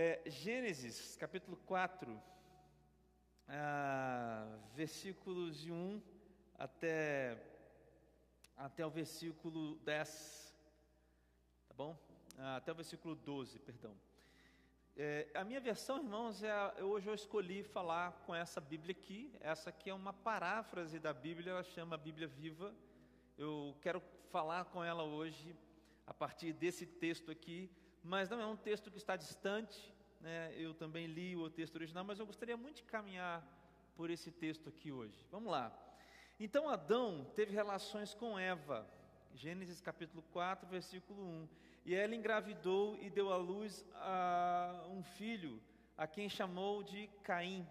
[0.00, 2.22] É, Gênesis, capítulo 4,
[3.48, 6.00] ah, versículos de 1
[6.56, 7.36] até,
[8.56, 10.56] até o versículo 10,
[11.66, 11.98] tá bom?
[12.36, 13.92] Ah, até o versículo 12, perdão.
[14.96, 19.34] É, a minha versão, irmãos, é, hoje eu escolhi falar com essa Bíblia aqui.
[19.40, 22.72] Essa aqui é uma paráfrase da Bíblia, ela chama Bíblia Viva.
[23.36, 25.56] Eu quero falar com ela hoje
[26.06, 27.68] a partir desse texto aqui,
[28.02, 29.94] mas não é um texto que está distante.
[30.20, 30.52] Né?
[30.56, 33.46] Eu também li o texto original, mas eu gostaria muito de caminhar
[33.96, 35.26] por esse texto aqui hoje.
[35.30, 35.76] Vamos lá.
[36.38, 38.86] Então Adão teve relações com Eva.
[39.34, 41.48] Gênesis capítulo 4, versículo 1.
[41.84, 45.60] E ela engravidou e deu à luz a um filho,
[45.96, 47.66] a quem chamou de Caim.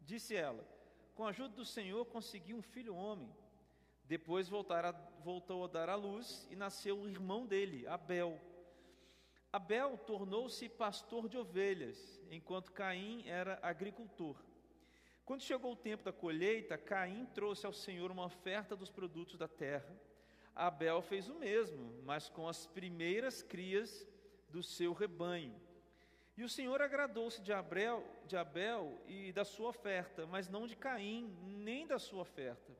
[0.00, 0.66] Disse ela:
[1.14, 3.30] Com a ajuda do Senhor consegui um filho homem.
[4.04, 4.92] Depois a,
[5.24, 8.38] voltou a dar à luz e nasceu o irmão dele, Abel.
[9.52, 14.34] Abel tornou-se pastor de ovelhas, enquanto Caim era agricultor.
[15.26, 19.46] Quando chegou o tempo da colheita, Caim trouxe ao Senhor uma oferta dos produtos da
[19.46, 19.94] terra.
[20.54, 24.08] Abel fez o mesmo, mas com as primeiras crias
[24.48, 25.54] do seu rebanho.
[26.34, 30.74] E o Senhor agradou-se de Abel, de Abel e da sua oferta, mas não de
[30.74, 32.74] Caim, nem da sua oferta.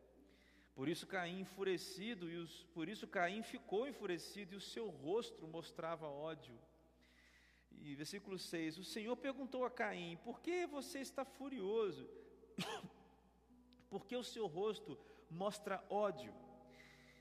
[0.75, 5.47] Por isso Caim enfurecido e os, por isso Caim ficou enfurecido e o seu rosto
[5.47, 6.59] mostrava ódio.
[7.70, 12.09] E versículo 6: O Senhor perguntou a Caim: Por que você está furioso?
[13.91, 14.98] Porque o seu rosto
[15.31, 16.33] mostra ódio.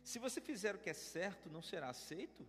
[0.04, 2.48] Se você fizer o que é certo, não será aceito?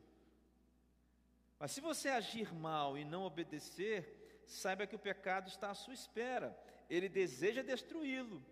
[1.59, 5.95] Mas se você agir mal e não obedecer, saiba que o pecado está à sua
[5.95, 6.57] espera.
[6.89, 8.45] Ele deseja destruí-lo,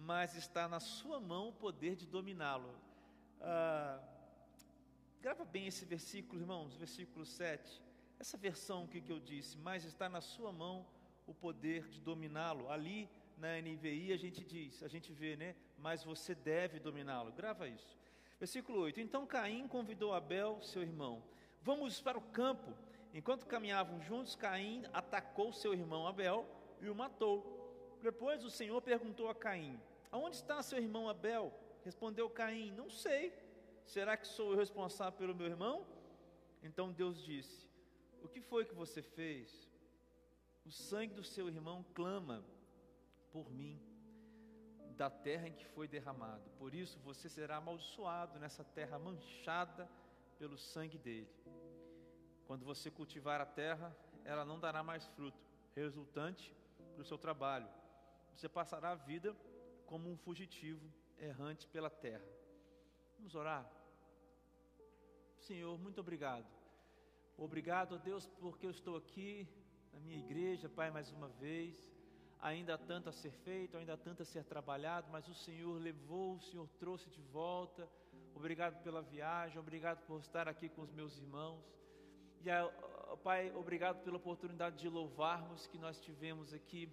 [0.00, 2.74] mas está na sua mão o poder de dominá-lo.
[3.40, 4.00] Ah,
[5.20, 7.82] grava bem esse versículo, irmãos, versículo 7.
[8.18, 10.86] Essa versão que, que eu disse, mas está na sua mão
[11.26, 12.70] o poder de dominá-lo.
[12.70, 15.56] Ali na NVI a gente diz, a gente vê, né?
[15.78, 17.32] Mas você deve dominá-lo.
[17.32, 17.98] Grava isso.
[18.38, 21.22] Versículo 8: Então Caim convidou Abel, seu irmão,
[21.62, 22.72] vamos para o campo.
[23.14, 26.46] Enquanto caminhavam juntos, Caim atacou seu irmão Abel
[26.80, 27.61] e o matou.
[28.02, 29.80] Depois o Senhor perguntou a Caim:
[30.10, 31.52] Aonde está seu irmão Abel?
[31.84, 33.32] Respondeu Caim: Não sei.
[33.84, 35.86] Será que sou eu responsável pelo meu irmão?
[36.62, 37.68] Então Deus disse:
[38.22, 39.70] O que foi que você fez?
[40.64, 42.44] O sangue do seu irmão clama
[43.32, 43.80] por mim
[44.96, 46.48] da terra em que foi derramado.
[46.58, 49.88] Por isso você será amaldiçoado nessa terra manchada
[50.38, 51.30] pelo sangue dele.
[52.46, 55.38] Quando você cultivar a terra, ela não dará mais fruto,
[55.74, 56.54] resultante
[56.96, 57.68] do seu trabalho.
[58.34, 59.36] Você passará a vida
[59.86, 62.24] como um fugitivo errante pela terra.
[63.16, 63.70] Vamos orar?
[65.38, 66.46] Senhor, muito obrigado.
[67.36, 69.48] Obrigado, Deus, porque eu estou aqui
[69.92, 71.92] na minha igreja, Pai, mais uma vez
[72.42, 75.80] ainda há tanto a ser feito, ainda há tanto a ser trabalhado, mas o Senhor
[75.80, 77.88] levou, o Senhor trouxe de volta.
[78.34, 81.64] Obrigado pela viagem, obrigado por estar aqui com os meus irmãos.
[82.40, 82.48] E,
[83.22, 86.90] Pai, obrigado pela oportunidade de louvarmos que nós tivemos aqui.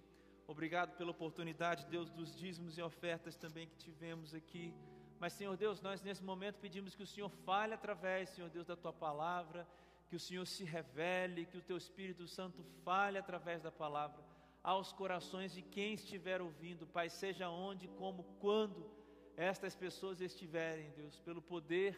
[0.50, 4.74] Obrigado pela oportunidade, Deus, dos dízimos e ofertas também que tivemos aqui.
[5.20, 8.74] Mas, Senhor Deus, nós nesse momento pedimos que o Senhor fale através, Senhor Deus, da
[8.74, 9.64] tua palavra,
[10.08, 14.20] que o Senhor se revele, que o teu Espírito Santo fale através da palavra
[14.60, 18.90] aos corações de quem estiver ouvindo, Pai, seja onde, como, quando
[19.36, 21.92] estas pessoas estiverem, Deus, pelo poder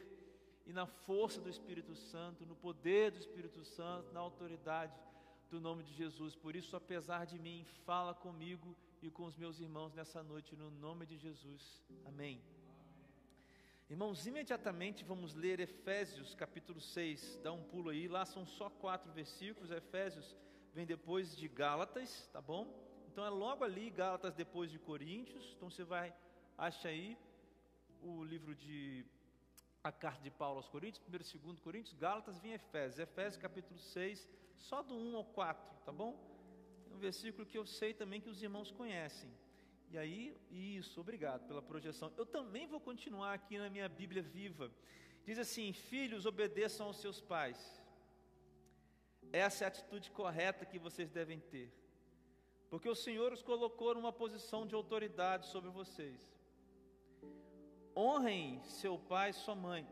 [0.66, 4.94] e na força do Espírito Santo, no poder do Espírito Santo, na autoridade
[5.52, 6.34] do nome de Jesus.
[6.34, 10.70] Por isso, apesar de mim, fala comigo e com os meus irmãos nessa noite, no
[10.70, 11.62] nome de Jesus.
[12.06, 12.40] Amém.
[13.90, 17.40] Irmãos, imediatamente vamos ler Efésios capítulo 6.
[17.42, 19.70] Dá um pulo aí, lá são só quatro versículos.
[19.70, 20.34] Efésios
[20.72, 22.62] vem depois de Gálatas, tá bom?
[23.08, 25.52] Então é logo ali, Gálatas depois de Coríntios.
[25.54, 26.14] Então você vai,
[26.56, 27.18] acha aí
[28.00, 29.04] o livro de
[29.84, 33.78] a carta de Paulo aos Coríntios, primeiro e segundo Coríntios, Gálatas, vem Efésios, Efésios capítulo
[33.78, 34.26] 6,
[34.68, 36.12] só do 1 ao 4, tá bom?
[36.90, 39.30] É um versículo que eu sei também que os irmãos conhecem.
[39.90, 42.10] E aí, isso, obrigado pela projeção.
[42.16, 44.70] Eu também vou continuar aqui na minha Bíblia viva.
[45.24, 47.82] Diz assim: Filhos, obedeçam aos seus pais
[49.32, 51.72] essa é a atitude correta que vocês devem ter.
[52.68, 56.20] Porque o Senhor os colocou numa posição de autoridade sobre vocês.
[57.96, 59.88] Honrem seu pai e sua mãe.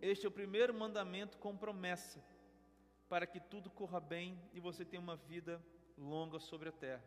[0.00, 2.24] Este é o primeiro mandamento com promessa,
[3.10, 5.60] para que tudo corra bem e você tenha uma vida
[5.98, 7.04] longa sobre a terra.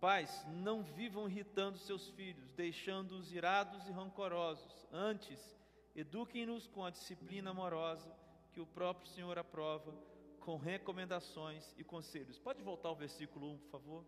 [0.00, 4.86] Pais, não vivam irritando seus filhos, deixando-os irados e rancorosos.
[4.92, 5.58] Antes,
[5.96, 8.14] eduquem-nos com a disciplina amorosa
[8.52, 9.92] que o próprio Senhor aprova
[10.38, 12.38] com recomendações e conselhos.
[12.38, 14.04] Pode voltar ao versículo 1, por favor?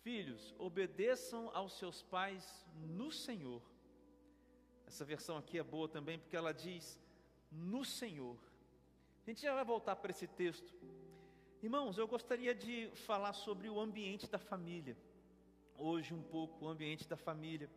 [0.00, 3.62] Filhos, obedeçam aos seus pais no Senhor.
[4.84, 7.00] Essa versão aqui é boa também porque ela diz
[7.52, 8.36] no Senhor.
[9.24, 10.74] A gente já vai voltar para esse texto.
[11.62, 14.96] Irmãos, eu gostaria de falar sobre o ambiente da família.
[15.76, 17.70] Hoje, um pouco, o ambiente da família.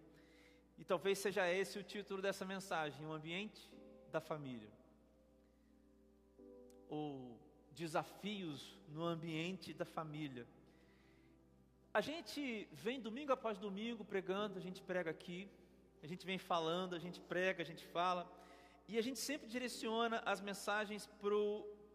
[0.77, 3.69] E talvez seja esse o título dessa mensagem: o ambiente
[4.12, 4.69] da família.
[6.89, 7.38] Ou
[7.71, 10.48] desafios no ambiente da família.
[11.94, 15.50] A gente vem domingo após domingo pregando, a gente prega aqui,
[16.04, 18.30] a gente vem falando, a gente prega, a gente fala,
[18.88, 21.10] e a gente sempre direciona as mensagens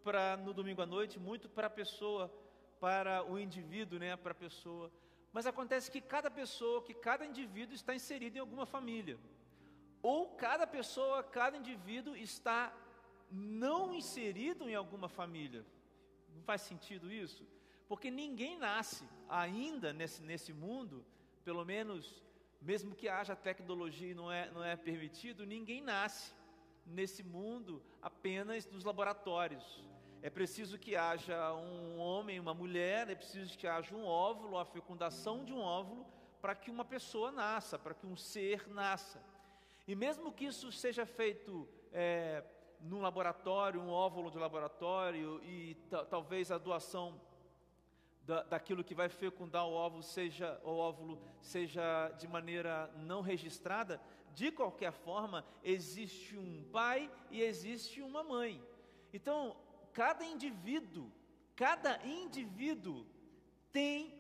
[0.03, 2.33] para no domingo à noite muito para a pessoa,
[2.81, 4.91] para o indivíduo, né, para a pessoa.
[5.33, 9.19] Mas acontece que cada pessoa, que cada indivíduo está inserido em alguma família.
[10.03, 12.75] Ou cada pessoa, cada indivíduo está
[13.31, 15.65] não inserido em alguma família.
[16.35, 17.47] Não faz sentido isso?
[17.89, 21.05] Porque ninguém nasce ainda nesse, nesse mundo,
[21.45, 22.25] pelo menos,
[22.61, 26.33] mesmo que haja tecnologia e não é, não é permitido, ninguém nasce
[26.91, 29.85] nesse mundo apenas nos laboratórios.
[30.23, 34.65] É preciso que haja um homem, uma mulher, é preciso que haja um óvulo, a
[34.65, 36.07] fecundação de um óvulo,
[36.43, 39.23] para que uma pessoa nasça, para que um ser nasça.
[39.89, 42.45] E mesmo que isso seja feito é,
[42.81, 45.75] num laboratório, um óvulo de laboratório, e
[46.11, 47.19] talvez a doação
[48.23, 54.01] da, daquilo que vai fecundar o óvulo seja o óvulo seja de maneira não registrada,
[54.35, 58.62] de qualquer forma existe um pai e existe uma mãe.
[59.12, 59.56] Então,
[59.93, 61.11] cada indivíduo,
[61.56, 63.06] cada indivíduo
[63.73, 64.15] tem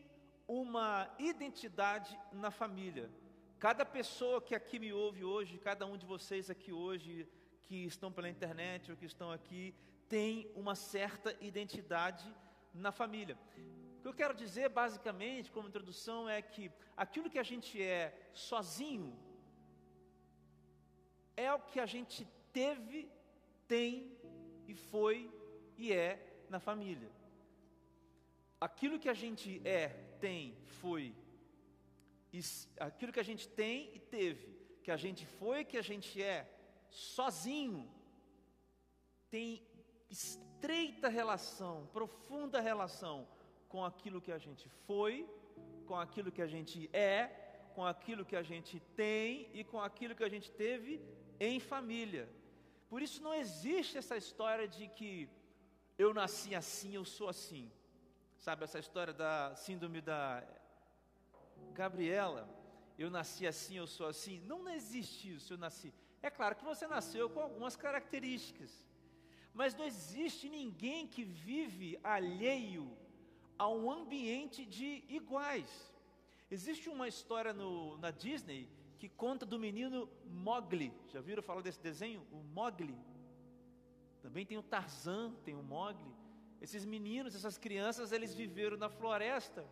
[0.46, 3.10] uma identidade na família.
[3.58, 7.28] Cada pessoa que aqui me ouve hoje, cada um de vocês aqui hoje,
[7.62, 9.74] que estão pela internet ou que estão aqui,
[10.08, 12.34] tem uma certa identidade
[12.74, 13.38] na família.
[13.98, 18.30] O que eu quero dizer, basicamente, como introdução, é que aquilo que a gente é
[18.32, 19.16] sozinho
[21.46, 23.10] é o que a gente teve,
[23.66, 23.90] tem
[24.66, 25.16] e foi
[25.76, 27.10] e é na família.
[28.60, 29.88] Aquilo que a gente é,
[30.20, 31.14] tem, foi,
[32.32, 32.40] e,
[32.78, 34.46] aquilo que a gente tem e teve,
[34.82, 36.38] que a gente foi, que a gente é,
[36.90, 37.90] sozinho,
[39.30, 39.62] tem
[40.10, 43.26] estreita relação, profunda relação
[43.68, 45.28] com aquilo que a gente foi,
[45.86, 50.14] com aquilo que a gente é, com aquilo que a gente tem e com aquilo
[50.14, 51.00] que a gente teve
[51.38, 52.28] em família.
[52.88, 55.28] Por isso não existe essa história de que
[55.98, 57.70] eu nasci assim, eu sou assim.
[58.36, 60.42] Sabe essa história da síndrome da
[61.72, 62.48] Gabriela?
[62.98, 64.40] Eu nasci assim, eu sou assim.
[64.40, 65.92] Não, existe isso, eu nasci.
[66.22, 68.70] É claro que você nasceu com algumas características.
[69.52, 72.96] Mas não existe ninguém que vive alheio
[73.58, 75.92] a um ambiente de iguais.
[76.50, 78.68] Existe uma história no, na Disney
[78.98, 80.92] que conta do menino Mogli.
[81.08, 82.26] Já viram falar desse desenho?
[82.32, 82.98] O Mogli.
[84.20, 86.12] Também tem o Tarzan, tem o Mogli.
[86.60, 89.64] Esses meninos, essas crianças, eles viveram na floresta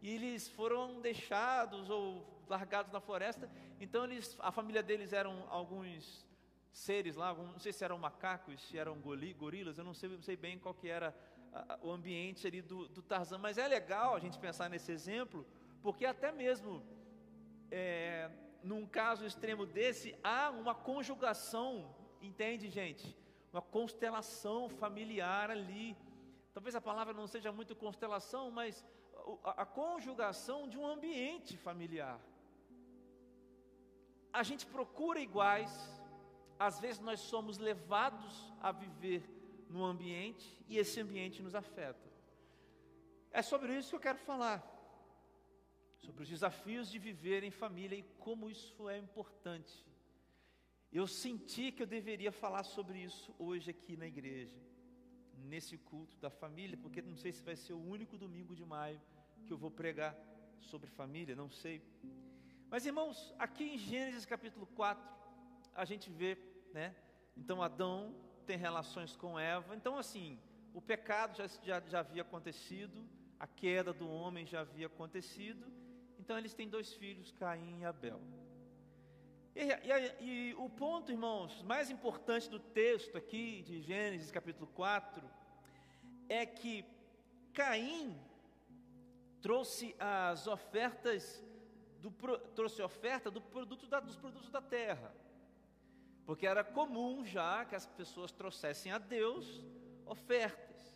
[0.00, 3.50] e eles foram deixados ou largados na floresta.
[3.80, 6.24] Então eles, a família deles eram alguns
[6.72, 10.36] seres lá, não sei se eram macacos, se eram gorilas, eu não sei, não sei
[10.36, 11.14] bem qual que era
[11.82, 13.38] o ambiente ali do, do, Tarzan.
[13.38, 15.46] Mas é legal a gente pensar nesse exemplo,
[15.82, 16.82] porque até mesmo
[17.70, 18.30] é,
[18.62, 23.16] num caso extremo desse, há uma conjugação, entende, gente?
[23.52, 25.96] Uma constelação familiar ali.
[26.52, 28.84] Talvez a palavra não seja muito constelação, mas
[29.44, 32.20] a, a conjugação de um ambiente familiar.
[34.32, 35.72] A gente procura iguais,
[36.58, 39.22] às vezes nós somos levados a viver
[39.68, 42.08] no ambiente e esse ambiente nos afeta.
[43.32, 44.69] É sobre isso que eu quero falar.
[46.00, 49.84] Sobre os desafios de viver em família e como isso é importante.
[50.92, 54.56] Eu senti que eu deveria falar sobre isso hoje aqui na igreja,
[55.52, 59.00] nesse culto da família, porque não sei se vai ser o único domingo de maio
[59.46, 60.16] que eu vou pregar
[60.58, 61.82] sobre família, não sei.
[62.68, 65.08] Mas irmãos, aqui em Gênesis capítulo 4,
[65.74, 66.36] a gente vê,
[66.72, 66.94] né?
[67.36, 68.14] Então Adão
[68.46, 69.76] tem relações com Eva.
[69.76, 70.38] Então, assim,
[70.74, 75.72] o pecado já, já, já havia acontecido, a queda do homem já havia acontecido.
[76.20, 78.20] Então, eles têm dois filhos, Caim e Abel.
[79.56, 85.28] E, e, e, o ponto, irmãos, mais importante do texto aqui de Gênesis capítulo 4
[86.28, 86.84] é que
[87.54, 88.20] Caim
[89.40, 91.42] trouxe as ofertas
[92.00, 92.10] do,
[92.54, 95.14] trouxe oferta do produto da, dos produtos da terra.
[96.26, 99.64] porque era comum já que as pessoas trouxessem a Deus
[100.04, 100.94] ofertas.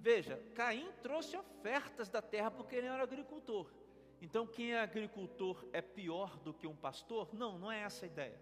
[0.00, 3.81] Veja, Caim trouxe ofertas da terra porque ele era agricultor.
[4.24, 7.28] Então, quem é agricultor é pior do que um pastor?
[7.34, 8.40] Não, não é essa a ideia.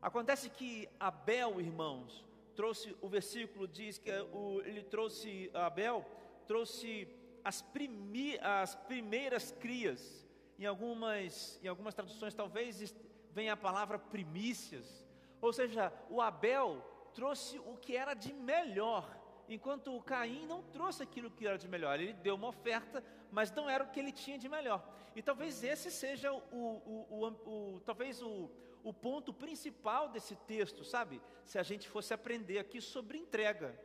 [0.00, 2.24] Acontece que Abel, irmãos,
[2.54, 6.06] trouxe, o versículo diz que o, ele trouxe, Abel
[6.46, 7.08] trouxe
[7.42, 10.24] as, primi, as primeiras crias.
[10.56, 12.94] Em algumas, em algumas traduções, talvez
[13.32, 15.04] venha a palavra primícias.
[15.40, 19.04] Ou seja, o Abel trouxe o que era de melhor,
[19.50, 21.98] enquanto o Caim não trouxe aquilo que era de melhor.
[21.98, 23.02] Ele deu uma oferta,
[23.32, 24.80] mas não era o que ele tinha de melhor.
[25.14, 28.48] E talvez esse seja o, o, o, o talvez o,
[28.84, 31.20] o ponto principal desse texto, sabe?
[31.44, 33.78] Se a gente fosse aprender aqui sobre entrega.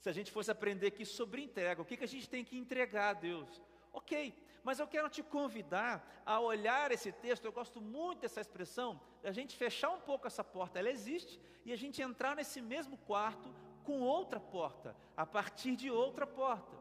[0.00, 2.58] Se a gente fosse aprender aqui sobre entrega, o que, que a gente tem que
[2.58, 3.62] entregar a Deus?
[3.92, 9.00] Ok, mas eu quero te convidar a olhar esse texto, eu gosto muito dessa expressão,
[9.22, 12.96] a gente fechar um pouco essa porta, ela existe, e a gente entrar nesse mesmo
[12.98, 13.52] quarto
[13.90, 16.76] com outra porta, a partir de outra porta,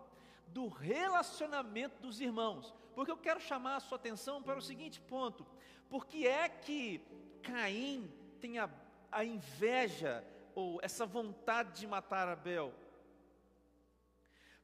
[0.50, 5.44] do relacionamento dos irmãos, porque eu quero chamar a sua atenção para o seguinte ponto:
[5.90, 7.02] por que é que
[7.42, 8.70] Caim tem a,
[9.12, 10.24] a inveja
[10.54, 12.72] ou essa vontade de matar Abel?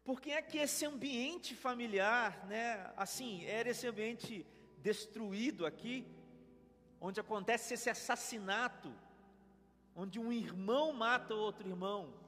[0.03, 4.45] Por que é que esse ambiente familiar, né, assim, era esse ambiente
[4.77, 6.05] destruído aqui,
[7.01, 8.93] onde acontece esse assassinato,
[9.95, 12.23] onde um irmão mata outro irmão?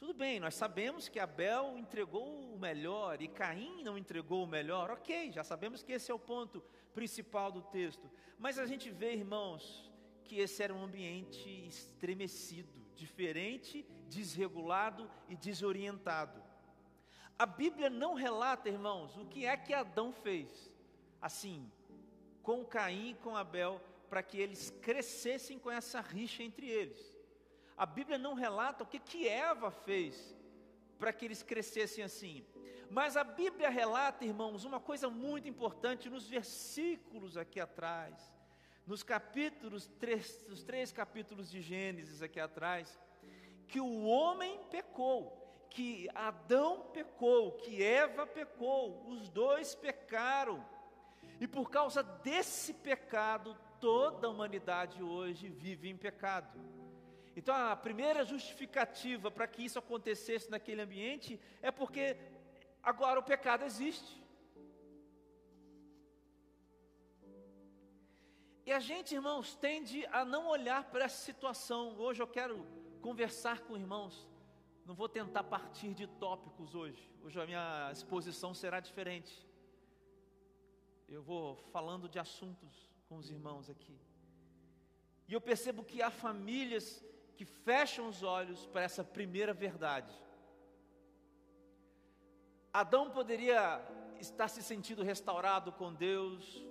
[0.00, 4.90] Tudo bem, nós sabemos que Abel entregou o melhor e Caim não entregou o melhor,
[4.90, 6.64] ok, já sabemos que esse é o ponto
[6.94, 9.92] principal do texto, mas a gente vê, irmãos,
[10.24, 16.42] que esse era um ambiente estremecido, diferente, desregulado e desorientado.
[17.38, 20.72] A Bíblia não relata, irmãos, o que é que Adão fez,
[21.20, 21.70] assim,
[22.42, 23.78] com Caim e com Abel,
[24.08, 27.09] para que eles crescessem com essa rixa entre eles.
[27.80, 30.36] A Bíblia não relata o que, que Eva fez
[30.98, 32.44] para que eles crescessem assim.
[32.90, 38.14] Mas a Bíblia relata, irmãos, uma coisa muito importante nos versículos aqui atrás,
[38.86, 43.00] nos capítulos, três, os três capítulos de Gênesis aqui atrás,
[43.66, 50.62] que o homem pecou que Adão pecou, que Eva pecou, os dois pecaram.
[51.40, 56.60] E por causa desse pecado, toda a humanidade hoje vive em pecado.
[57.36, 62.16] Então a primeira justificativa para que isso acontecesse naquele ambiente é porque
[62.82, 64.20] agora o pecado existe.
[68.66, 71.96] E a gente, irmãos, tende a não olhar para essa situação.
[71.98, 72.66] Hoje eu quero
[73.00, 74.28] conversar com irmãos
[74.90, 77.00] não vou tentar partir de tópicos hoje.
[77.22, 79.46] Hoje a minha exposição será diferente.
[81.08, 83.96] Eu vou falando de assuntos com os irmãos aqui.
[85.28, 87.04] E eu percebo que há famílias
[87.40, 90.12] que fecham os olhos para essa primeira verdade.
[92.70, 93.80] Adão poderia
[94.18, 96.62] estar se sentindo restaurado com Deus,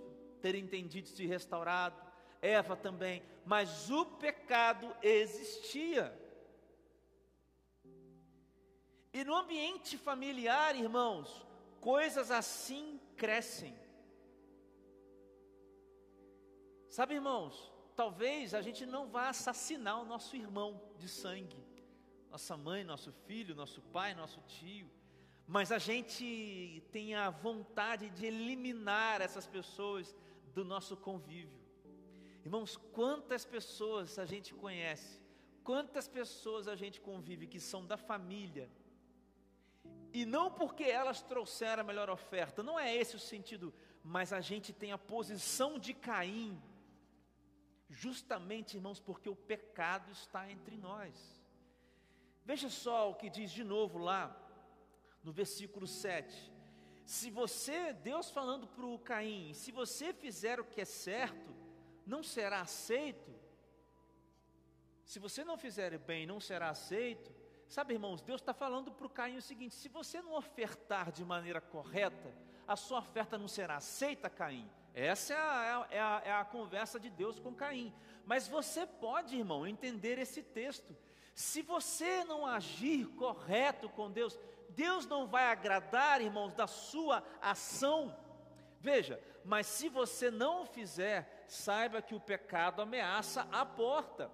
[0.44, 2.00] ter entendido-se restaurado,
[2.40, 6.16] Eva também, mas o pecado existia.
[9.12, 11.48] E no ambiente familiar, irmãos,
[11.82, 13.76] coisas assim crescem.
[16.92, 21.62] Sabe, irmãos, talvez a gente não vá assassinar o nosso irmão de sangue,
[22.32, 24.90] nossa mãe, nosso filho, nosso pai, nosso tio,
[25.46, 30.16] mas a gente tem a vontade de eliminar essas pessoas
[30.56, 31.60] do nosso convívio.
[32.46, 35.20] Irmãos, quantas pessoas a gente conhece,
[35.62, 38.72] quantas pessoas a gente convive que são da família,
[40.14, 44.40] e não porque elas trouxeram a melhor oferta, não é esse o sentido, mas a
[44.40, 46.58] gente tem a posição de Caim,
[47.90, 51.42] justamente, irmãos, porque o pecado está entre nós.
[52.46, 54.36] Veja só o que diz de novo lá,
[55.24, 56.52] no versículo 7.
[57.06, 61.56] Se você, Deus falando para o Caim, se você fizer o que é certo,
[62.06, 63.34] não será aceito.
[65.04, 67.32] Se você não fizer bem, não será aceito.
[67.68, 71.26] Sabe, irmãos, Deus está falando para o Caim o seguinte: se você não ofertar de
[71.26, 72.34] maneira correta,
[72.68, 74.70] a sua oferta não será aceita, Caim.
[75.00, 77.94] Essa é a, é a, é a conversa de Deus com Caim.
[78.26, 80.96] Mas você pode, irmão, entender esse texto.
[81.34, 84.38] Se você não agir correto com Deus,
[84.72, 88.14] Deus não vai agradar, irmãos, da sua ação.
[88.82, 94.30] Veja, mas se você não o fizer, saiba que o pecado ameaça a porta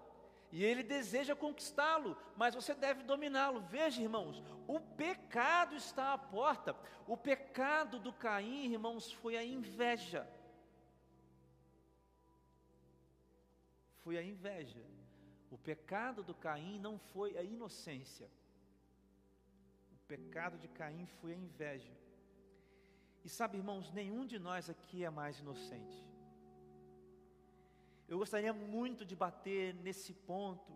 [0.52, 3.62] e ele deseja conquistá-lo, mas você deve dominá-lo.
[3.70, 6.76] Veja, irmãos, o pecado está à porta.
[7.06, 10.28] O pecado do Caim, irmãos, foi a inveja.
[14.06, 14.86] Foi a inveja.
[15.50, 18.30] O pecado do Caim não foi a inocência.
[19.96, 21.92] O pecado de Caim foi a inveja.
[23.24, 26.06] E sabe, irmãos, nenhum de nós aqui é mais inocente.
[28.08, 30.72] Eu gostaria muito de bater nesse ponto,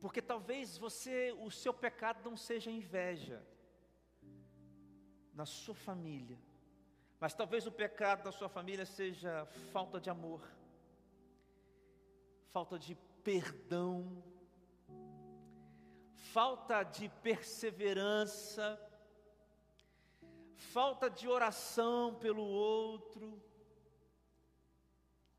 [0.00, 3.40] porque talvez você, o seu pecado não seja inveja
[5.32, 6.36] na sua família,
[7.20, 10.42] mas talvez o pecado da sua família seja falta de amor,
[12.52, 14.22] falta de perdão,
[16.32, 18.66] falta de perseverança,
[20.56, 23.40] falta de oração pelo outro.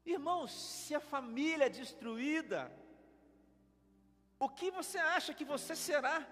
[0.05, 2.71] Irmãos, se a família é destruída,
[4.39, 6.27] o que você acha que você será?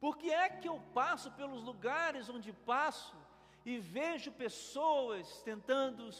[0.00, 3.16] Porque é que eu passo pelos lugares onde passo
[3.64, 6.10] e vejo pessoas tentando,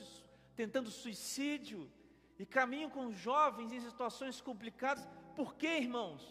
[0.59, 1.89] tentando suicídio
[2.37, 5.07] e caminho com jovens em situações complicadas.
[5.37, 6.23] Por quê, irmãos?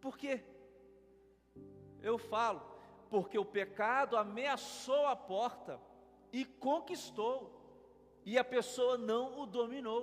[0.00, 0.42] Por quê?
[2.00, 2.62] Eu falo,
[3.10, 5.78] porque o pecado ameaçou a porta
[6.32, 7.36] e conquistou,
[8.24, 10.02] e a pessoa não o dominou.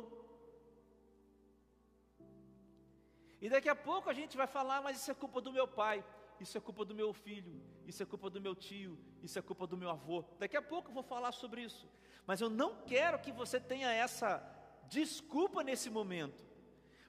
[3.42, 6.06] E daqui a pouco a gente vai falar, mas isso é culpa do meu pai,
[6.43, 9.67] isso é culpa do meu filho, isso é culpa do meu tio, isso é culpa
[9.67, 10.24] do meu avô.
[10.39, 11.88] Daqui a pouco eu vou falar sobre isso.
[12.25, 14.43] Mas eu não quero que você tenha essa
[14.88, 16.43] desculpa nesse momento,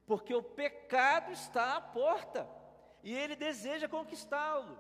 [0.07, 2.49] porque o pecado está à porta
[3.03, 4.79] e ele deseja conquistá-lo.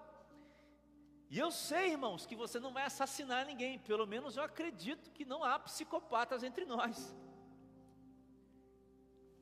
[1.30, 5.25] E eu sei, irmãos, que você não vai assassinar ninguém, pelo menos eu acredito que
[5.25, 7.16] não há psicopatas entre nós.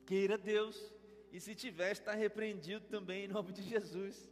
[0.05, 0.93] Queira Deus
[1.31, 4.29] e se tiver, está repreendido também em nome de Jesus.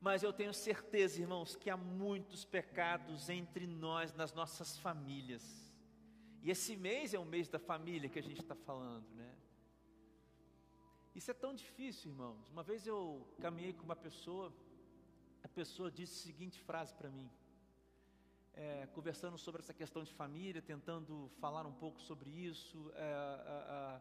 [0.00, 5.70] Mas eu tenho certeza, irmãos, que há muitos pecados entre nós, nas nossas famílias.
[6.42, 9.36] E esse mês é o mês da família que a gente está falando, né?
[11.14, 12.48] Isso é tão difícil, irmãos.
[12.48, 14.50] Uma vez eu caminhei com uma pessoa,
[15.42, 17.30] a pessoa disse a seguinte frase para mim,
[18.54, 22.90] é, conversando sobre essa questão de família, tentando falar um pouco sobre isso.
[22.94, 24.00] É,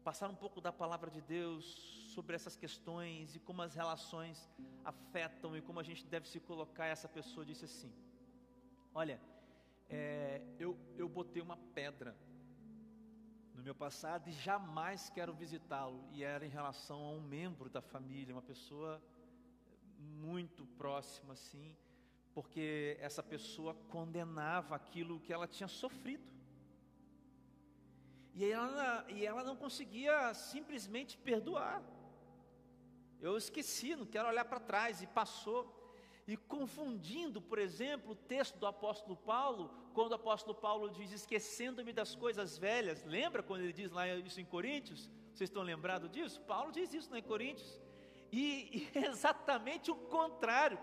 [0.00, 1.64] passar um pouco da palavra de Deus
[2.14, 4.48] sobre essas questões e como as relações
[4.84, 6.86] afetam e como a gente deve se colocar.
[6.86, 7.92] Essa pessoa disse assim:
[8.94, 9.20] Olha,
[9.88, 12.16] é, eu, eu botei uma pedra
[13.54, 16.02] no meu passado e jamais quero visitá-lo.
[16.12, 19.02] E era em relação a um membro da família, uma pessoa
[19.98, 21.76] muito próxima, assim,
[22.32, 26.24] porque essa pessoa condenava aquilo que ela tinha sofrido.
[28.34, 31.82] E ela, e ela não conseguia simplesmente perdoar.
[33.20, 35.76] Eu esqueci, não quero olhar para trás, e passou.
[36.26, 41.92] E confundindo, por exemplo, o texto do apóstolo Paulo, quando o apóstolo Paulo diz: Esquecendo-me
[41.92, 45.10] das coisas velhas, lembra quando ele diz lá isso em Coríntios?
[45.34, 46.40] Vocês estão lembrados disso?
[46.42, 47.80] Paulo diz isso em Coríntios.
[48.32, 50.78] E, e é exatamente o contrário.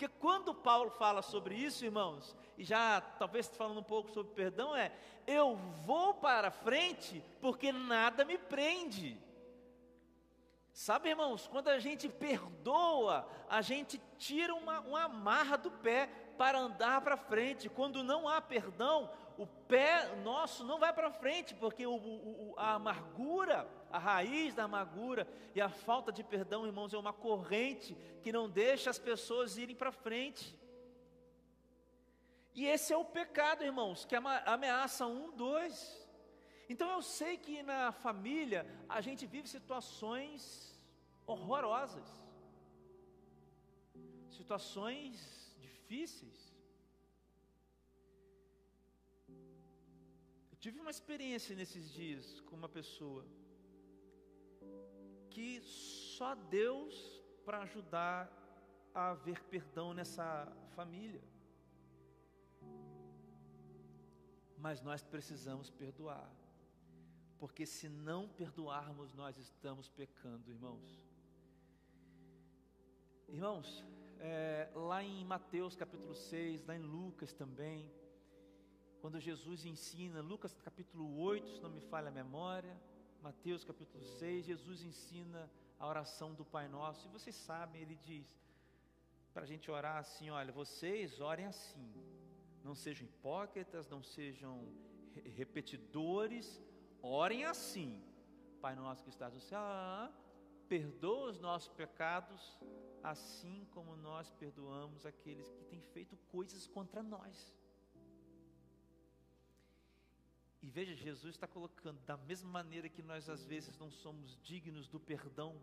[0.00, 4.74] Porque quando Paulo fala sobre isso, irmãos, e já talvez falando um pouco sobre perdão,
[4.74, 4.90] é:
[5.26, 9.20] eu vou para frente porque nada me prende.
[10.72, 16.06] Sabe, irmãos, quando a gente perdoa, a gente tira uma, uma amarra do pé
[16.38, 17.68] para andar para frente.
[17.68, 22.72] Quando não há perdão, o pé nosso não vai para frente, porque o, o, a
[22.76, 28.32] amargura, a raiz da amargura e a falta de perdão, irmãos, é uma corrente que
[28.32, 30.56] não deixa as pessoas irem para frente.
[32.54, 36.08] E esse é o pecado, irmãos, que ameaça um, dois.
[36.68, 40.42] Então eu sei que na família a gente vive situações
[41.26, 42.08] horrorosas,
[44.30, 46.38] situações difíceis.
[50.52, 53.24] Eu tive uma experiência nesses dias com uma pessoa
[55.30, 58.30] que só Deus para ajudar
[58.94, 61.22] a haver perdão nessa família.
[64.58, 66.30] Mas nós precisamos perdoar.
[67.38, 71.02] Porque se não perdoarmos, nós estamos pecando, irmãos.
[73.26, 73.84] Irmãos,
[74.18, 77.90] é, lá em Mateus capítulo 6, lá em Lucas também,
[79.00, 82.76] quando Jesus ensina, Lucas capítulo 8, se não me falha a memória,
[83.22, 88.26] Mateus capítulo 6, Jesus ensina a oração do Pai Nosso, e vocês sabem, ele diz,
[89.34, 91.92] para a gente orar assim: olha, vocês orem assim,
[92.64, 94.66] não sejam hipócritas, não sejam
[95.36, 96.62] repetidores,
[97.02, 98.02] orem assim.
[98.62, 100.10] Pai nosso que estás no céu, ah,
[100.68, 102.58] perdoa os nossos pecados,
[103.02, 107.54] assim como nós perdoamos aqueles que têm feito coisas contra nós.
[110.62, 114.88] E veja, Jesus está colocando, da mesma maneira que nós às vezes não somos dignos
[114.88, 115.60] do perdão,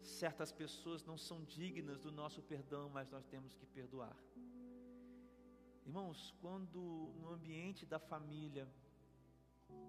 [0.00, 4.16] certas pessoas não são dignas do nosso perdão, mas nós temos que perdoar.
[5.84, 8.66] Irmãos, quando no ambiente da família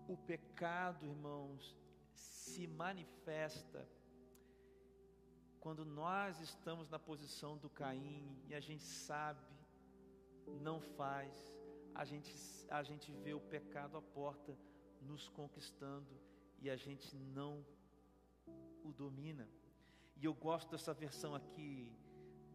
[0.07, 1.75] o pecado, irmãos,
[2.13, 3.87] se manifesta,
[5.59, 9.45] quando nós estamos na posição do Caim e a gente sabe,
[10.61, 11.53] não faz,
[11.93, 12.33] a gente,
[12.69, 14.57] a gente vê o pecado à porta
[15.01, 16.19] nos conquistando
[16.59, 17.65] e a gente não
[18.83, 19.47] o domina.
[20.17, 21.91] E eu gosto dessa versão aqui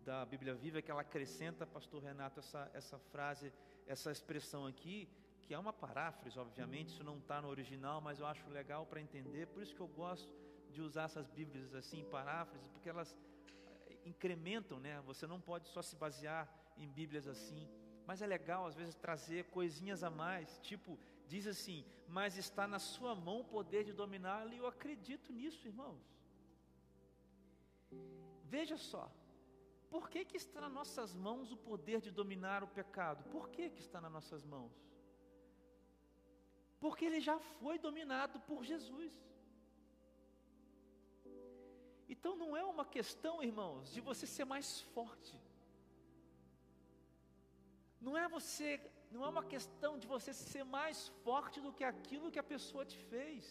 [0.04, 3.52] da Bíblia Viva, que ela acrescenta, pastor Renato, essa, essa frase,
[3.86, 5.08] essa expressão aqui,
[5.42, 9.00] que é uma paráfrase, obviamente, isso não está no original, mas eu acho legal para
[9.00, 10.30] entender, por isso que eu gosto
[10.70, 13.16] de usar essas Bíblias assim, paráfrases, porque elas
[13.86, 15.00] eh, incrementam, né?
[15.02, 17.68] Você não pode só se basear em Bíblias assim.
[18.06, 22.78] Mas é legal às vezes trazer coisinhas a mais, tipo, diz assim: "Mas está na
[22.78, 26.02] sua mão o poder de dominá-lo", e eu acredito nisso, irmãos.
[28.44, 29.10] Veja só,
[29.94, 33.24] por que, que está nas nossas mãos o poder de dominar o pecado?
[33.30, 34.72] Por que, que está nas nossas mãos?
[36.80, 39.12] Porque ele já foi dominado por Jesus.
[42.08, 45.34] Então não é uma questão, irmãos, de você ser mais forte.
[48.06, 48.70] Não é você,
[49.10, 52.84] não é uma questão de você ser mais forte do que aquilo que a pessoa
[52.84, 53.44] te fez.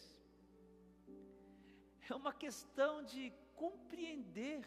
[2.09, 3.23] É uma questão de
[3.55, 4.61] compreender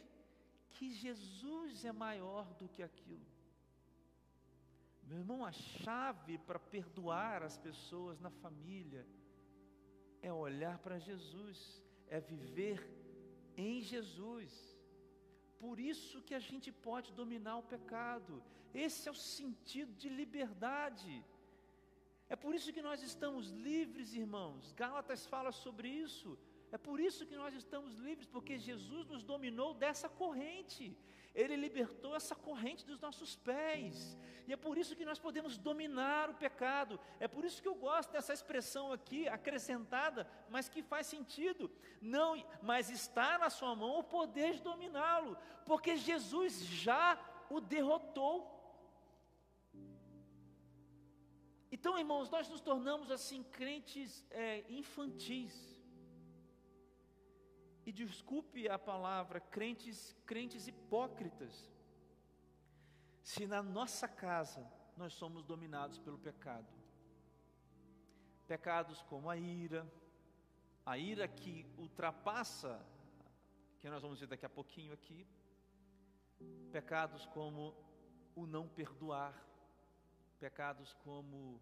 [0.71, 3.27] que Jesus é maior do que aquilo.
[5.09, 9.07] Meu irmão, a chave para perdoar as pessoas na família
[10.21, 12.79] é olhar para Jesus, é viver
[13.57, 14.76] em Jesus.
[15.65, 18.43] Por isso que a gente pode dominar o pecado.
[18.75, 21.25] Esse é o sentido de liberdade.
[22.29, 24.73] É por isso que nós estamos livres, irmãos.
[24.73, 26.31] Gálatas fala sobre isso.
[26.73, 30.85] É por isso que nós estamos livres, porque Jesus nos dominou dessa corrente.
[31.37, 34.19] Ele libertou essa corrente dos nossos pés.
[34.47, 36.99] E é por isso que nós podemos dominar o pecado.
[37.21, 41.71] É por isso que eu gosto dessa expressão aqui, acrescentada, mas que faz sentido.
[42.01, 47.19] Não, mas está na sua mão o poder de dominá-lo, porque Jesus já
[47.51, 48.53] o derrotou.
[51.71, 55.76] Então, irmãos, nós nos tornamos assim crentes é, infantis
[57.87, 61.71] e desculpe a palavra, crentes, crentes hipócritas.
[63.23, 66.67] Se na nossa casa nós somos dominados pelo pecado,
[68.49, 69.87] pecados como a ira,
[70.85, 72.85] a ira que ultrapassa,
[73.79, 75.25] que nós vamos ver daqui a pouquinho aqui,
[76.73, 77.73] pecados como
[78.35, 79.35] o não perdoar,
[80.41, 81.61] pecados como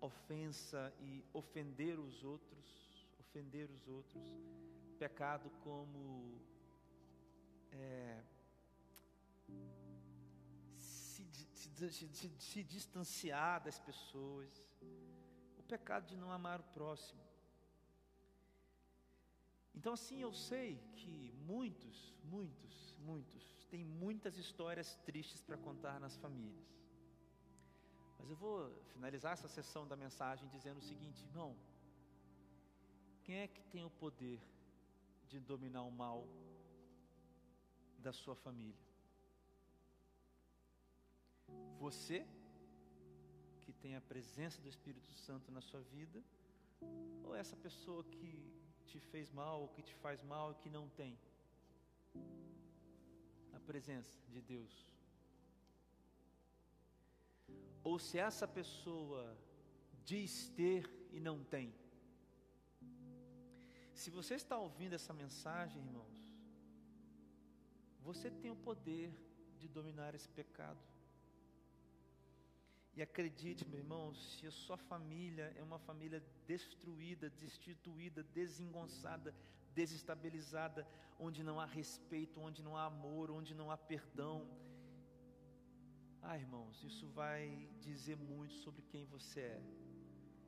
[0.00, 4.22] ofensa e ofender os outros, ofender os outros,
[4.94, 6.40] pecado como
[7.72, 8.22] é,
[10.76, 14.62] se, se, se, se distanciar das pessoas,
[15.58, 17.22] o pecado de não amar o próximo.
[19.74, 26.16] Então, assim, eu sei que muitos, muitos, muitos, têm muitas histórias tristes para contar nas
[26.16, 26.72] famílias.
[28.18, 31.56] Mas eu vou finalizar essa sessão da mensagem dizendo o seguinte, irmão:
[33.24, 34.40] quem é que tem o poder
[35.28, 36.26] de dominar o mal
[37.98, 38.84] da sua família?
[41.78, 42.26] Você,
[43.60, 46.22] que tem a presença do Espírito Santo na sua vida,
[47.22, 48.32] ou essa pessoa que
[48.86, 51.18] te fez mal, ou que te faz mal e que não tem
[53.52, 54.94] a presença de Deus?
[57.82, 59.36] Ou se essa pessoa
[60.04, 61.74] diz ter e não tem,
[64.00, 66.18] se você está ouvindo essa mensagem, irmãos,
[68.00, 69.10] você tem o poder
[69.58, 70.82] de dominar esse pecado.
[72.96, 79.34] E acredite, meu irmão, se a sua família é uma família destruída, destituída, desengonçada,
[79.74, 80.86] desestabilizada,
[81.18, 84.46] onde não há respeito, onde não há amor, onde não há perdão,
[86.22, 89.62] ah, irmãos, isso vai dizer muito sobre quem você é.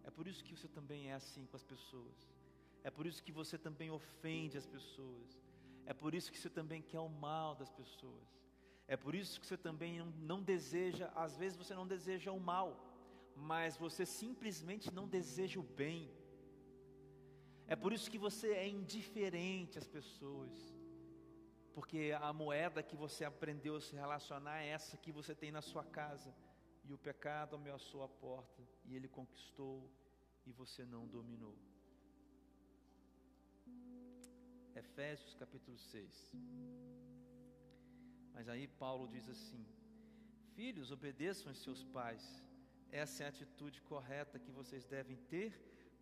[0.05, 2.36] É por isso que você também é assim com as pessoas.
[2.87, 5.31] É por isso que você também ofende as pessoas.
[5.91, 8.29] É por isso que você também quer o mal das pessoas.
[8.95, 12.39] É por isso que você também não, não deseja, às vezes você não deseja o
[12.39, 12.69] mal,
[13.35, 16.09] mas você simplesmente não deseja o bem.
[17.67, 20.55] É por isso que você é indiferente às pessoas.
[21.75, 25.61] Porque a moeda que você aprendeu a se relacionar é essa que você tem na
[25.61, 26.33] sua casa.
[26.85, 28.63] E o pecado ameaçou a porta.
[28.85, 29.91] e ele conquistou
[30.47, 31.57] e você não dominou.
[34.83, 36.33] Efésios capítulo 6.
[38.35, 39.65] Mas aí Paulo diz assim:
[40.55, 42.25] Filhos, obedeçam aos seus pais.
[42.91, 45.51] Essa é a atitude correta que vocês devem ter,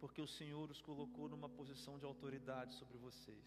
[0.01, 3.47] porque o Senhor os colocou numa posição de autoridade sobre vocês.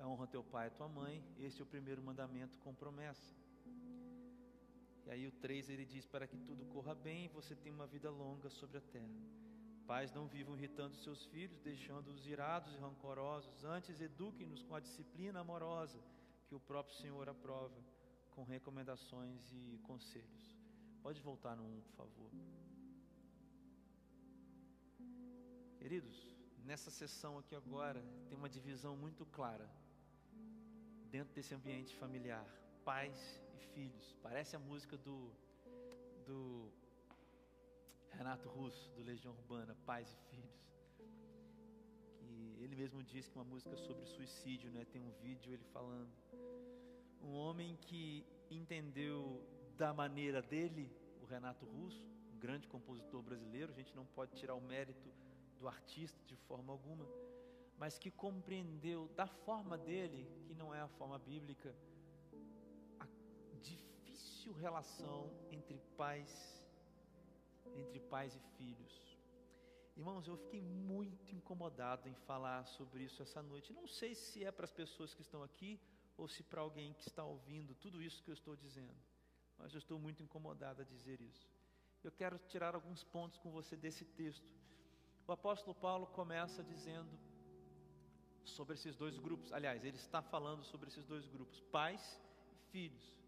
[0.00, 3.34] Honra teu pai e tua mãe, este é o primeiro mandamento com promessa.
[5.06, 8.10] E aí o 3 ele diz: Para que tudo corra bem, você tenha uma vida
[8.10, 9.20] longa sobre a terra.
[9.92, 15.40] Pais não vivam irritando seus filhos, deixando-os irados e rancorosos, antes eduquem-nos com a disciplina
[15.40, 16.00] amorosa
[16.46, 17.78] que o próprio Senhor aprova,
[18.30, 20.56] com recomendações e conselhos.
[21.02, 22.30] Pode voltar no 1, por favor.
[25.76, 26.16] Queridos,
[26.64, 29.70] nessa sessão aqui agora tem uma divisão muito clara
[31.10, 32.46] dentro desse ambiente familiar,
[32.82, 34.16] pais e filhos.
[34.22, 35.41] Parece a música do do
[38.32, 40.64] Renato Russo, do Legião Urbana, Pais e Filhos.
[42.16, 44.86] Que ele mesmo diz que uma música sobre suicídio, né?
[44.86, 46.10] Tem um vídeo ele falando.
[47.20, 50.90] Um homem que entendeu da maneira dele,
[51.20, 52.02] o Renato Russo,
[52.34, 55.12] um grande compositor brasileiro, a gente não pode tirar o mérito
[55.58, 57.06] do artista de forma alguma,
[57.76, 61.76] mas que compreendeu da forma dele, que não é a forma bíblica,
[62.98, 63.06] a
[63.60, 66.61] difícil relação entre pais
[67.74, 69.18] entre pais e filhos.
[69.96, 73.72] Irmãos, eu fiquei muito incomodado em falar sobre isso essa noite.
[73.72, 75.78] Não sei se é para as pessoas que estão aqui
[76.16, 78.96] ou se para alguém que está ouvindo tudo isso que eu estou dizendo,
[79.58, 81.50] mas eu estou muito incomodado a dizer isso.
[82.02, 84.50] Eu quero tirar alguns pontos com você desse texto.
[85.26, 87.16] O apóstolo Paulo começa dizendo
[88.44, 89.52] sobre esses dois grupos.
[89.52, 92.20] Aliás, ele está falando sobre esses dois grupos, pais
[92.50, 93.21] e filhos.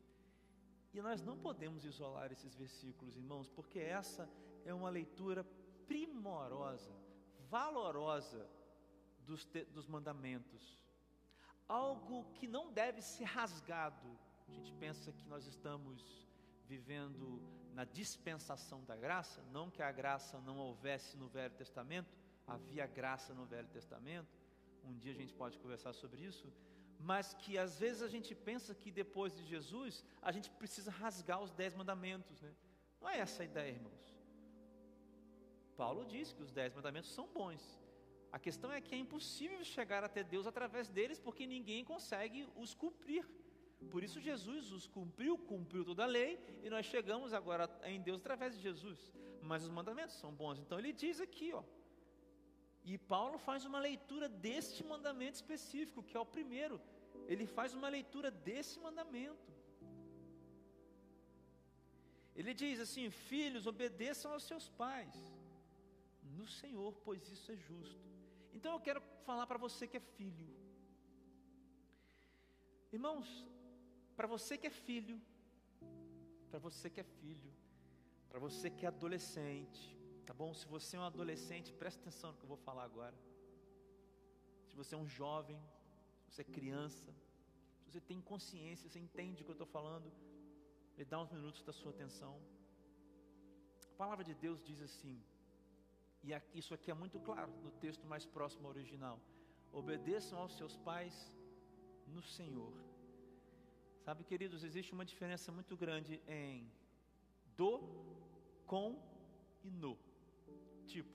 [0.94, 4.30] E nós não podemos isolar esses versículos, irmãos, porque essa
[4.64, 5.44] é uma leitura
[5.88, 6.94] primorosa,
[7.50, 8.48] valorosa
[9.26, 10.80] dos, dos mandamentos.
[11.66, 14.08] Algo que não deve ser rasgado.
[14.48, 16.24] A gente pensa que nós estamos
[16.64, 22.14] vivendo na dispensação da graça, não que a graça não houvesse no Velho Testamento,
[22.46, 24.38] havia graça no Velho Testamento.
[24.84, 26.52] Um dia a gente pode conversar sobre isso,
[27.10, 31.40] mas que às vezes a gente pensa que depois de Jesus a gente precisa rasgar
[31.46, 32.52] os dez mandamentos, né?
[33.00, 34.04] Não é essa a ideia, irmãos.
[35.76, 37.62] Paulo diz que os dez mandamentos são bons.
[38.32, 42.72] A questão é que é impossível chegar até Deus através deles, porque ninguém consegue os
[42.82, 43.24] cumprir.
[43.92, 48.20] Por isso Jesus os cumpriu, cumpriu toda a lei, e nós chegamos agora em Deus
[48.20, 48.98] através de Jesus.
[49.42, 50.58] Mas os mandamentos são bons.
[50.58, 51.62] Então ele diz aqui, ó,
[52.84, 56.80] e Paulo faz uma leitura deste mandamento específico, que é o primeiro.
[57.32, 59.52] Ele faz uma leitura desse mandamento.
[62.34, 65.14] Ele diz assim: Filhos, obedeçam aos seus pais,
[66.38, 68.04] no Senhor, pois isso é justo.
[68.52, 70.48] Então eu quero falar para você que é filho.
[72.92, 73.28] Irmãos,
[74.16, 75.20] para você que é filho,
[76.50, 77.52] para você que é filho,
[78.28, 79.94] para você que é adolescente,
[80.26, 80.54] Tá bom?
[80.54, 83.14] Se você é um adolescente, presta atenção no que eu vou falar agora.
[84.68, 85.60] Se você é um jovem,
[86.34, 87.14] você é criança,
[87.78, 90.12] se você tem consciência, você entende o que eu estou falando,
[90.96, 92.34] me dá uns minutos da sua atenção.
[93.92, 95.22] A palavra de Deus diz assim,
[96.24, 99.20] e isso aqui é muito claro no texto mais próximo ao original:
[99.70, 101.32] obedeçam aos seus pais
[102.08, 102.72] no Senhor.
[104.04, 106.68] Sabe, queridos, existe uma diferença muito grande em
[107.56, 107.78] do,
[108.66, 108.98] com
[109.62, 109.96] e no.
[110.86, 111.14] Tipo,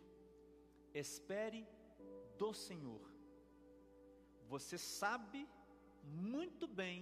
[0.93, 1.67] espere
[2.38, 3.08] do Senhor.
[4.53, 5.41] Você sabe
[6.03, 6.99] muito bem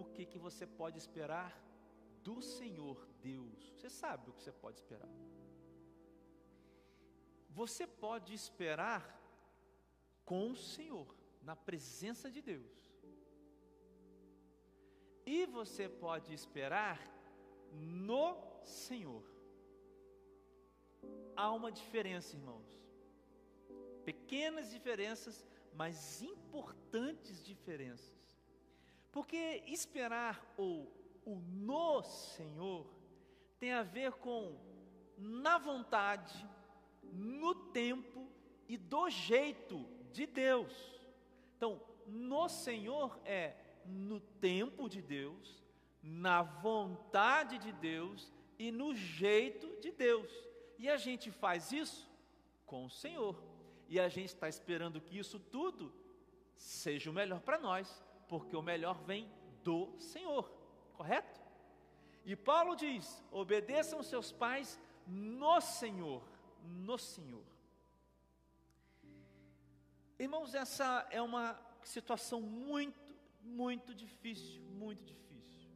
[0.00, 1.52] o que, que você pode esperar
[2.22, 3.60] do Senhor Deus.
[3.74, 5.14] Você sabe o que você pode esperar.
[7.60, 9.04] Você pode esperar
[10.24, 11.08] com o Senhor,
[11.48, 12.76] na presença de Deus.
[15.24, 16.98] E você pode esperar
[17.72, 18.26] no
[18.64, 19.24] Senhor
[21.36, 22.68] há uma diferença, irmãos.
[24.04, 25.46] Pequenas diferenças,
[25.76, 28.16] mas importantes diferenças.
[29.12, 30.92] Porque esperar ou
[31.24, 32.86] o no Senhor
[33.58, 34.58] tem a ver com
[35.18, 36.46] na vontade,
[37.02, 38.28] no tempo
[38.68, 40.72] e do jeito de Deus.
[41.56, 45.62] Então, no Senhor é no tempo de Deus,
[46.02, 50.30] na vontade de Deus e no jeito de Deus.
[50.78, 52.08] E a gente faz isso
[52.64, 53.42] com o Senhor.
[53.88, 55.92] E a gente está esperando que isso tudo
[56.54, 59.30] seja o melhor para nós, porque o melhor vem
[59.62, 60.50] do Senhor,
[60.94, 61.40] correto?
[62.24, 66.22] E Paulo diz: obedeçam seus pais no Senhor,
[66.64, 67.44] no Senhor.
[70.18, 75.70] Irmãos, essa é uma situação muito, muito difícil, muito difícil.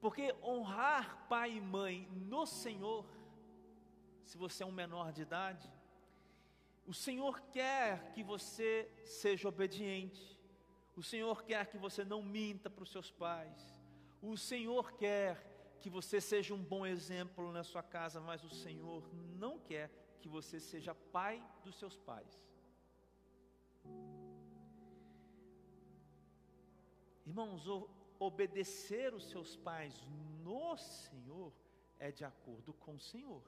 [0.00, 3.06] Porque honrar pai e mãe no Senhor,
[4.24, 5.70] se você é um menor de idade,
[6.88, 10.40] o Senhor quer que você seja obediente,
[10.96, 13.76] o Senhor quer que você não minta para os seus pais,
[14.22, 19.06] o Senhor quer que você seja um bom exemplo na sua casa, mas o Senhor
[19.36, 22.42] não quer que você seja pai dos seus pais.
[27.26, 27.66] Irmãos,
[28.18, 29.94] obedecer os seus pais
[30.42, 31.52] no Senhor
[31.98, 33.44] é de acordo com o Senhor.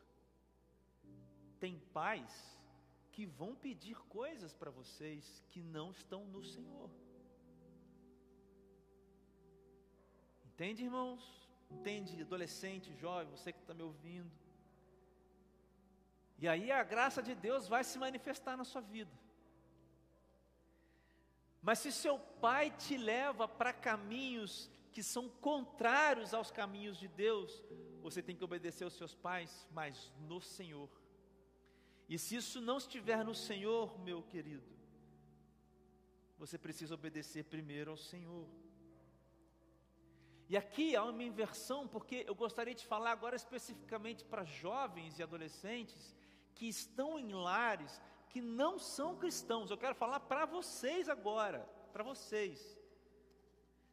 [1.58, 2.59] Tem pais
[3.20, 6.88] que vão pedir coisas para vocês que não estão no Senhor.
[10.46, 11.22] Entende, irmãos?
[11.70, 14.32] Entende, adolescente, jovem, você que está me ouvindo.
[16.38, 19.12] E aí a graça de Deus vai se manifestar na sua vida.
[21.60, 27.62] Mas se seu pai te leva para caminhos que são contrários aos caminhos de Deus,
[28.00, 30.88] você tem que obedecer aos seus pais, mas no Senhor.
[32.10, 34.68] E se isso não estiver no Senhor, meu querido,
[36.36, 38.48] você precisa obedecer primeiro ao Senhor.
[40.48, 45.22] E aqui há uma inversão, porque eu gostaria de falar agora especificamente para jovens e
[45.22, 46.12] adolescentes
[46.56, 49.70] que estão em lares que não são cristãos.
[49.70, 51.60] Eu quero falar para vocês agora,
[51.92, 52.76] para vocês.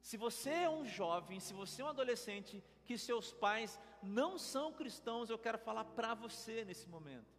[0.02, 4.74] Se você é um jovem, se você é um adolescente que seus pais não são
[4.74, 7.37] cristãos, eu quero falar para você nesse momento.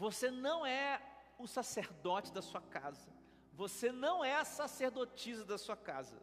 [0.00, 0.98] Você não é
[1.38, 3.12] o sacerdote da sua casa.
[3.52, 6.18] Você não é a sacerdotisa da sua casa.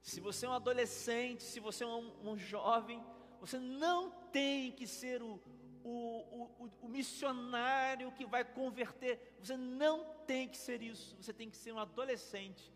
[0.00, 3.04] Se você é um adolescente, se você é um, um jovem,
[3.38, 5.38] você não tem que ser o,
[5.84, 5.92] o,
[6.64, 9.36] o, o, missionário que vai converter.
[9.38, 11.14] Você não tem que ser isso.
[11.20, 12.72] Você tem que ser um adolescente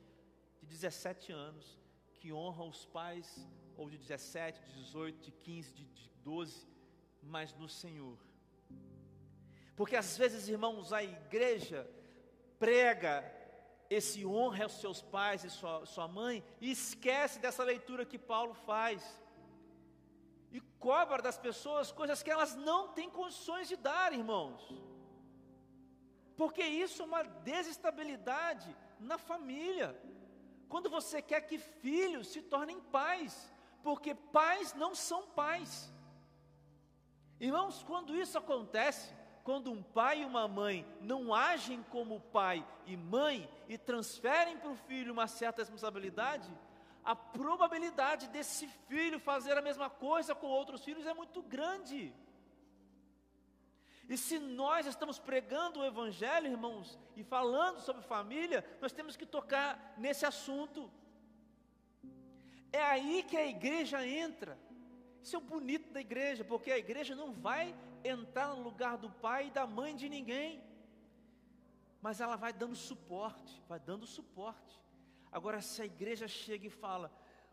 [0.60, 1.80] de 17 anos
[2.16, 6.68] que honra os pais, ou de 17, de 18, de 15, de, de 12,
[7.22, 8.18] mas no Senhor.
[9.80, 11.90] Porque às vezes, irmãos, a igreja
[12.58, 13.12] prega
[13.88, 18.52] esse honra aos seus pais e sua, sua mãe e esquece dessa leitura que Paulo
[18.52, 19.02] faz
[20.52, 24.60] e cobra das pessoas coisas que elas não têm condições de dar, irmãos.
[26.36, 29.98] Porque isso é uma desestabilidade na família.
[30.68, 33.50] Quando você quer que filhos se tornem pais,
[33.82, 35.90] porque pais não são pais.
[37.40, 42.96] Irmãos, quando isso acontece, quando um pai e uma mãe não agem como pai e
[42.96, 46.50] mãe e transferem para o filho uma certa responsabilidade,
[47.04, 52.12] a probabilidade desse filho fazer a mesma coisa com outros filhos é muito grande.
[54.08, 59.24] E se nós estamos pregando o Evangelho, irmãos, e falando sobre família, nós temos que
[59.24, 60.90] tocar nesse assunto.
[62.72, 64.58] É aí que a igreja entra.
[65.22, 69.10] Isso é o bonito da igreja, porque a igreja não vai entrar no lugar do
[69.10, 70.62] pai e da mãe de ninguém,
[72.00, 74.80] mas ela vai dando suporte, vai dando suporte.
[75.30, 77.12] Agora, se a igreja chega e fala,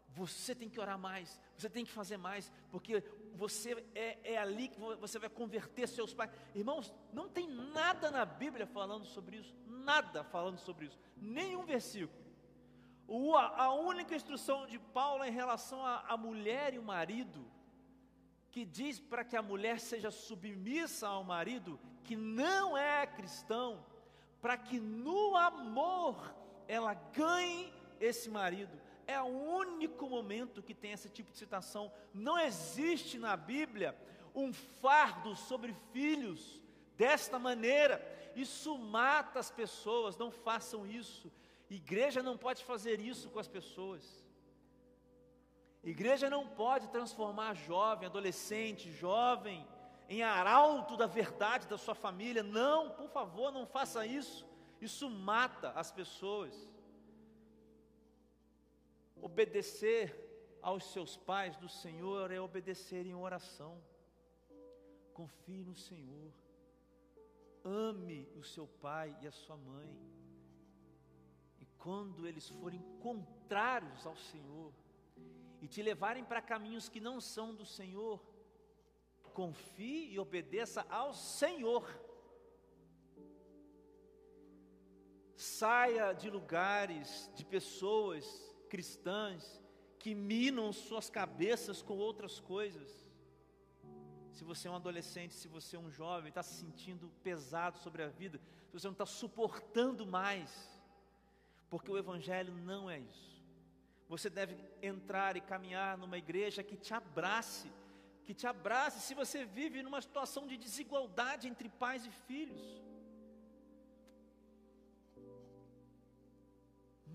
[0.10, 4.70] você tem que orar mais, você tem que fazer mais, porque você é, é ali
[4.70, 6.32] que você vai converter seus pais.
[6.56, 12.26] Irmãos, não tem nada na Bíblia falando sobre isso, nada falando sobre isso, nenhum versículo.
[13.56, 17.46] A única instrução de Paulo em relação à mulher e o marido,
[18.58, 23.86] que diz para que a mulher seja submissa ao marido, que não é cristão,
[24.42, 26.36] para que no amor
[26.68, 28.76] ela ganhe esse marido.
[29.06, 31.92] É o único momento que tem esse tipo de citação.
[32.12, 33.96] Não existe na Bíblia
[34.34, 36.60] um fardo sobre filhos
[36.98, 38.02] desta maneira.
[38.36, 40.18] Isso mata as pessoas.
[40.18, 41.32] Não façam isso.
[41.70, 44.27] Igreja não pode fazer isso com as pessoas.
[45.90, 49.66] Igreja não pode transformar jovem, adolescente, jovem
[50.10, 52.44] em arauto da verdade da sua família.
[52.44, 54.46] Não, por favor, não faça isso.
[54.82, 56.54] Isso mata as pessoas.
[59.22, 60.14] Obedecer
[60.62, 63.82] aos seus pais do Senhor é obedecer em oração.
[65.14, 66.34] Confie no Senhor.
[67.64, 69.98] Ame o seu pai e a sua mãe.
[71.62, 74.74] E quando eles forem contrários ao Senhor
[75.62, 78.22] e te levarem para caminhos que não são do Senhor,
[79.34, 81.86] confie e obedeça ao Senhor.
[85.36, 88.26] Saia de lugares, de pessoas
[88.68, 89.62] cristãs
[90.00, 93.06] que minam suas cabeças com outras coisas.
[94.32, 98.04] se você é um adolescente, se você é um jovem, está se sentindo pesado sobre
[98.04, 100.80] a vida, se você não está suportando mais,
[101.72, 103.37] porque o Evangelho não é isso.
[104.08, 107.70] Você deve entrar e caminhar numa igreja que te abrace,
[108.26, 112.64] que te abrace se você vive numa situação de desigualdade entre pais e filhos.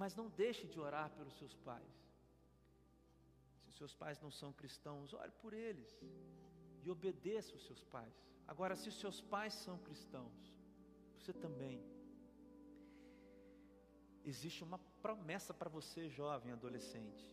[0.01, 1.95] Mas não deixe de orar pelos seus pais.
[3.63, 5.91] Se os seus pais não são cristãos, ore por eles
[6.83, 8.15] e obedeça os seus pais.
[8.47, 10.53] Agora, se os seus pais são cristãos,
[11.17, 11.81] você também.
[14.25, 17.25] Existe uma promessa para você, jovem, adolescente.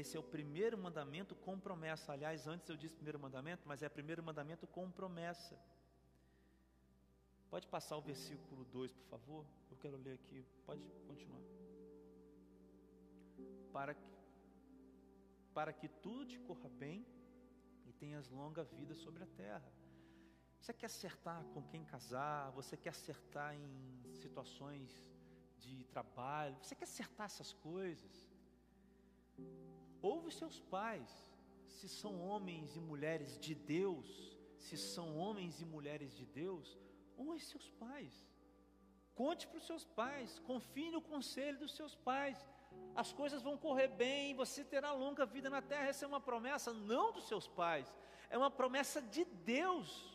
[0.00, 2.12] Esse é o primeiro mandamento com promessa.
[2.12, 5.58] Aliás, antes eu disse primeiro mandamento, mas é primeiro mandamento com promessa.
[7.50, 9.46] Pode passar o versículo 2, por favor?
[9.70, 10.42] Eu quero ler aqui.
[10.64, 11.42] Pode continuar.
[13.70, 14.10] Para que,
[15.52, 17.06] para que tudo te corra bem
[17.84, 19.70] e tenhas longa vida sobre a terra.
[20.58, 25.11] Você quer acertar com quem casar, você quer acertar em situações
[25.62, 28.14] de trabalho, você quer acertar essas coisas.
[30.00, 31.10] Ouve seus pais,
[31.66, 34.08] se são homens e mulheres de Deus,
[34.58, 36.78] se são homens e mulheres de Deus,
[37.16, 38.14] ouve seus pais.
[39.14, 42.38] Conte para os seus pais, confie no conselho dos seus pais
[42.94, 45.86] as coisas vão correr bem, você terá longa vida na terra.
[45.86, 47.92] Essa é uma promessa não dos seus pais,
[48.28, 50.11] é uma promessa de Deus.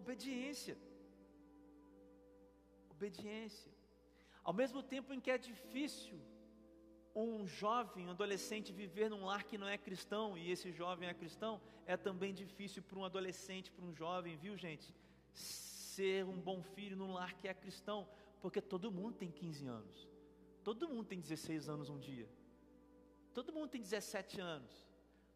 [0.00, 0.76] Obediência.
[2.96, 3.72] Obediência.
[4.48, 6.18] Ao mesmo tempo em que é difícil
[7.14, 11.14] um jovem, um adolescente viver num lar que não é cristão, e esse jovem é
[11.22, 14.88] cristão, é também difícil para um adolescente, para um jovem, viu gente?
[15.98, 18.08] ser um bom filho num lar que é cristão,
[18.40, 20.08] porque todo mundo tem 15 anos,
[20.62, 22.28] todo mundo tem 16 anos um dia,
[23.34, 24.72] todo mundo tem 17 anos,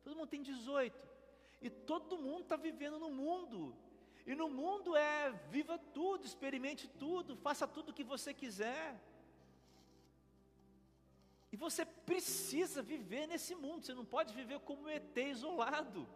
[0.05, 1.09] todo mundo tem 18,
[1.61, 3.75] e todo mundo está vivendo no mundo,
[4.27, 9.01] e no mundo é viva tudo, experimente tudo, faça tudo o que você quiser.
[11.51, 16.09] E você precisa viver nesse mundo, você não pode viver como um ET isolado.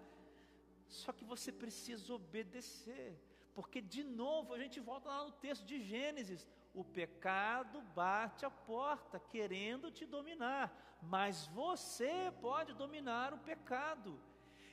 [0.88, 3.18] Só que você precisa obedecer.
[3.54, 8.50] Porque de novo a gente volta lá no texto de Gênesis: o pecado bate a
[8.50, 14.20] porta, querendo te dominar, mas você pode dominar o pecado.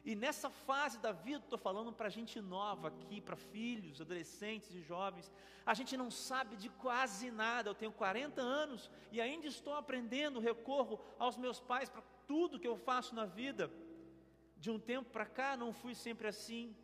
[0.05, 4.81] E nessa fase da vida, estou falando para gente nova aqui, para filhos, adolescentes e
[4.81, 5.31] jovens,
[5.65, 7.69] a gente não sabe de quase nada.
[7.69, 12.67] Eu tenho 40 anos e ainda estou aprendendo, recorro aos meus pais para tudo que
[12.67, 13.71] eu faço na vida.
[14.57, 16.75] De um tempo para cá não fui sempre assim,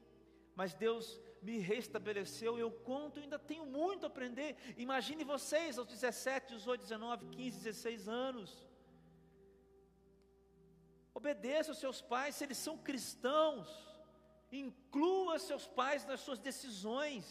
[0.56, 4.56] mas Deus me restabeleceu, eu conto, ainda tenho muito a aprender.
[4.78, 8.69] Imagine vocês aos 17, 18, 19, 15, 16 anos.
[11.20, 13.68] Obedeça aos seus pais, se eles são cristãos,
[14.52, 17.24] inclua seus pais nas suas decisões,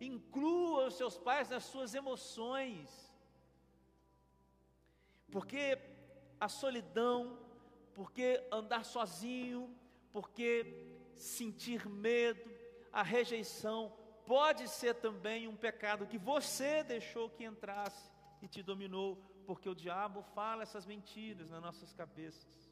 [0.00, 2.88] inclua os seus pais nas suas emoções,
[5.32, 5.76] porque
[6.38, 7.36] a solidão,
[7.94, 9.74] porque andar sozinho,
[10.12, 10.50] porque
[11.16, 12.48] sentir medo,
[12.92, 13.92] a rejeição
[14.24, 18.08] pode ser também um pecado que você deixou que entrasse
[18.40, 22.65] e te dominou, porque o diabo fala essas mentiras nas nossas cabeças.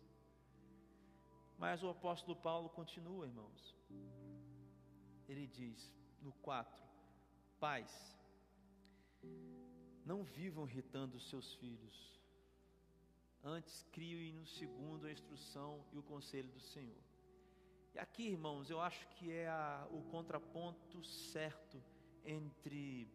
[1.59, 3.75] Mas o apóstolo Paulo continua, irmãos.
[5.29, 6.83] Ele diz no 4:
[7.59, 8.17] Pais,
[10.05, 12.21] não vivam irritando os seus filhos,
[13.43, 17.03] antes criem no segundo a instrução e o conselho do Senhor.
[17.95, 21.81] E aqui, irmãos, eu acho que é a, o contraponto certo
[22.25, 23.09] entre,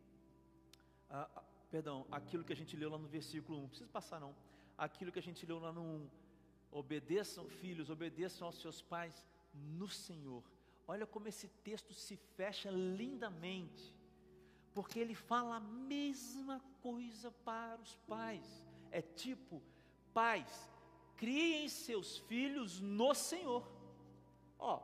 [1.09, 4.19] a, a, perdão, aquilo que a gente leu lá no versículo 1, não precisa passar
[4.19, 4.33] não,
[4.77, 6.09] aquilo que a gente leu lá no 1,
[6.71, 10.43] obedeçam, filhos, obedeçam aos seus pais no Senhor.
[10.87, 13.93] Olha como esse texto se fecha lindamente,
[14.73, 18.65] porque ele fala a mesma coisa para os pais.
[18.91, 19.61] É tipo,
[20.13, 20.69] pais,
[21.15, 23.67] criem seus filhos no Senhor.
[24.57, 24.81] Ó,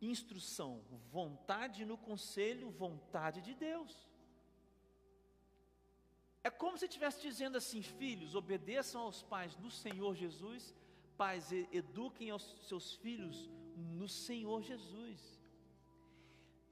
[0.00, 4.06] instrução, vontade no conselho, vontade de Deus.
[6.46, 10.72] É como se estivesse dizendo assim: filhos, obedeçam aos pais do Senhor Jesus,
[11.16, 15.18] pais, eduquem os seus filhos no Senhor Jesus.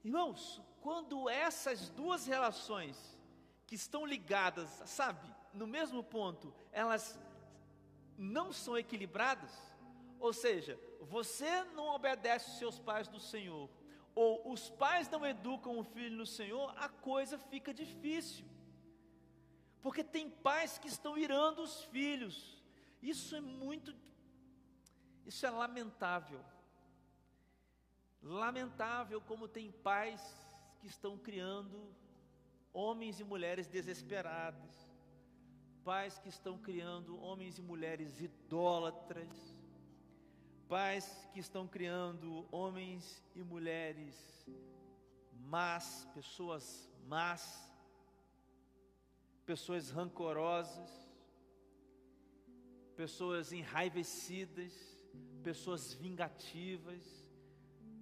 [0.01, 2.97] Irmãos, quando essas duas relações
[3.67, 7.19] que estão ligadas, sabe, no mesmo ponto, elas
[8.17, 9.51] não são equilibradas,
[10.21, 13.69] ou seja, você não obedece os seus pais do Senhor,
[14.13, 18.54] ou os pais não educam o filho no Senhor, a coisa fica difícil.
[19.85, 22.59] Porque tem pais que estão irando os filhos.
[23.03, 23.93] Isso é muito
[25.27, 26.43] isso é lamentável.
[28.23, 30.23] Lamentável como tem pais
[30.79, 31.95] que estão criando
[32.73, 34.73] homens e mulheres desesperados,
[35.83, 39.55] pais que estão criando homens e mulheres idólatras,
[40.67, 44.47] pais que estão criando homens e mulheres
[45.31, 47.74] más, pessoas más,
[49.45, 50.91] pessoas rancorosas,
[52.95, 54.73] pessoas enraivecidas,
[55.43, 57.03] pessoas vingativas,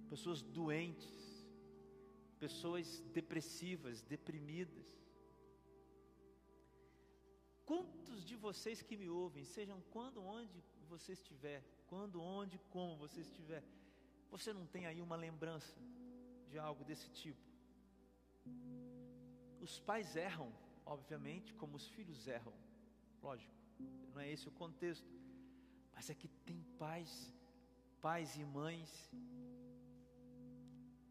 [0.08, 1.46] pessoas doentes,
[2.38, 4.86] pessoas depressivas, deprimidas.
[7.66, 13.20] Quantos de vocês que me ouvem, sejam quando, onde você estiver, quando, onde, como você
[13.20, 13.62] estiver,
[14.30, 15.76] você não tem aí uma lembrança
[16.48, 17.42] de algo desse tipo?
[19.60, 20.52] Os pais erram,
[20.84, 22.52] obviamente, como os filhos erram,
[23.22, 23.54] lógico,
[24.12, 25.08] não é esse o contexto,
[25.94, 27.32] mas é que tem pais,
[28.00, 29.10] pais e mães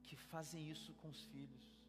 [0.03, 1.81] que fazem isso com os filhos.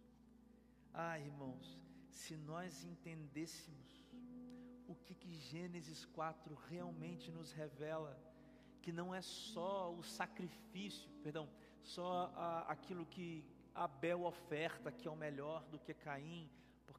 [0.93, 1.78] Ah, irmãos,
[2.09, 4.05] se nós entendêssemos
[4.87, 8.16] o que, que Gênesis 4 realmente nos revela,
[8.80, 11.49] que não é só o sacrifício, perdão,
[11.82, 16.49] só a, aquilo que Abel oferta, que é o melhor do que Caim,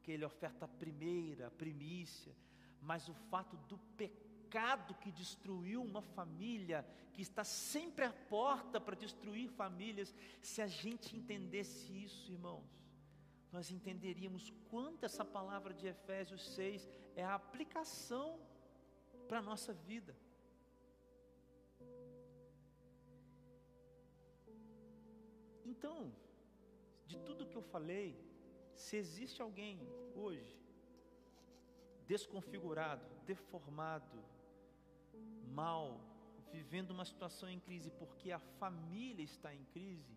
[0.05, 2.31] porque ele oferta a primeira, a primícia,
[2.79, 8.95] mas o fato do pecado que destruiu uma família, que está sempre à porta para
[8.95, 12.69] destruir famílias, se a gente entendesse isso, irmãos,
[13.51, 18.39] nós entenderíamos quanto essa palavra de Efésios 6 é a aplicação
[19.27, 20.15] para a nossa vida.
[25.65, 26.13] Então,
[27.07, 28.24] de tudo que eu falei,
[28.75, 29.79] se existe alguém
[30.15, 30.59] hoje
[32.07, 34.23] desconfigurado, deformado,
[35.47, 35.99] mal,
[36.51, 40.15] vivendo uma situação em crise porque a família está em crise,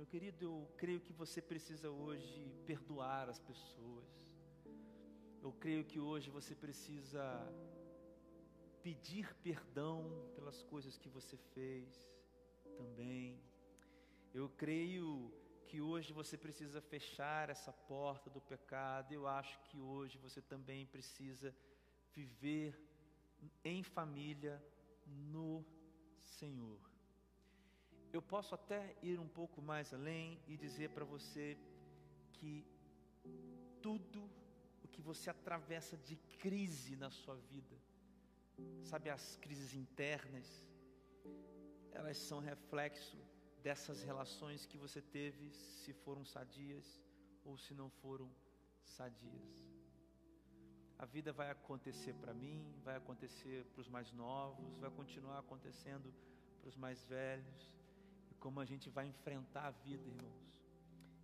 [0.00, 4.34] meu querido, eu creio que você precisa hoje perdoar as pessoas.
[5.42, 7.22] Eu creio que hoje você precisa
[8.82, 12.10] pedir perdão pelas coisas que você fez
[12.78, 13.38] também.
[14.32, 15.30] Eu creio
[15.70, 19.12] que hoje você precisa fechar essa porta do pecado.
[19.12, 21.54] Eu acho que hoje você também precisa
[22.12, 22.76] viver
[23.64, 24.60] em família
[25.06, 25.64] no
[26.20, 26.80] Senhor.
[28.12, 31.56] Eu posso até ir um pouco mais além e dizer para você
[32.32, 32.66] que
[33.80, 34.28] tudo
[34.82, 37.76] o que você atravessa de crise na sua vida,
[38.82, 40.66] sabe as crises internas,
[41.92, 43.29] elas são reflexo
[43.62, 47.00] dessas relações que você teve, se foram sadias
[47.44, 48.30] ou se não foram
[48.82, 49.70] sadias.
[50.98, 56.12] A vida vai acontecer para mim, vai acontecer para os mais novos, vai continuar acontecendo
[56.60, 57.72] para os mais velhos.
[58.30, 60.50] E como a gente vai enfrentar a vida, irmãos.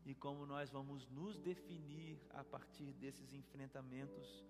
[0.05, 4.47] E como nós vamos nos definir a partir desses enfrentamentos,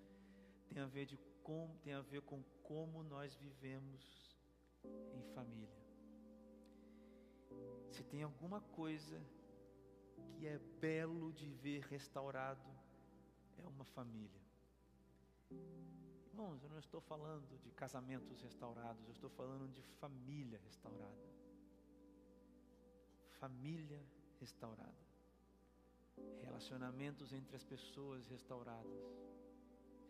[0.69, 4.39] tem a ver, de com, tem a ver com como nós vivemos
[5.15, 5.86] em família.
[7.91, 9.21] Se tem alguma coisa
[10.33, 12.69] que é belo de ver restaurado,
[13.59, 14.41] é uma família.
[16.27, 21.27] Irmãos, eu não estou falando de casamentos restaurados, eu estou falando de família restaurada.
[23.41, 24.03] Família
[24.39, 25.07] restaurada.
[26.43, 29.01] Relacionamentos entre as pessoas restauradas.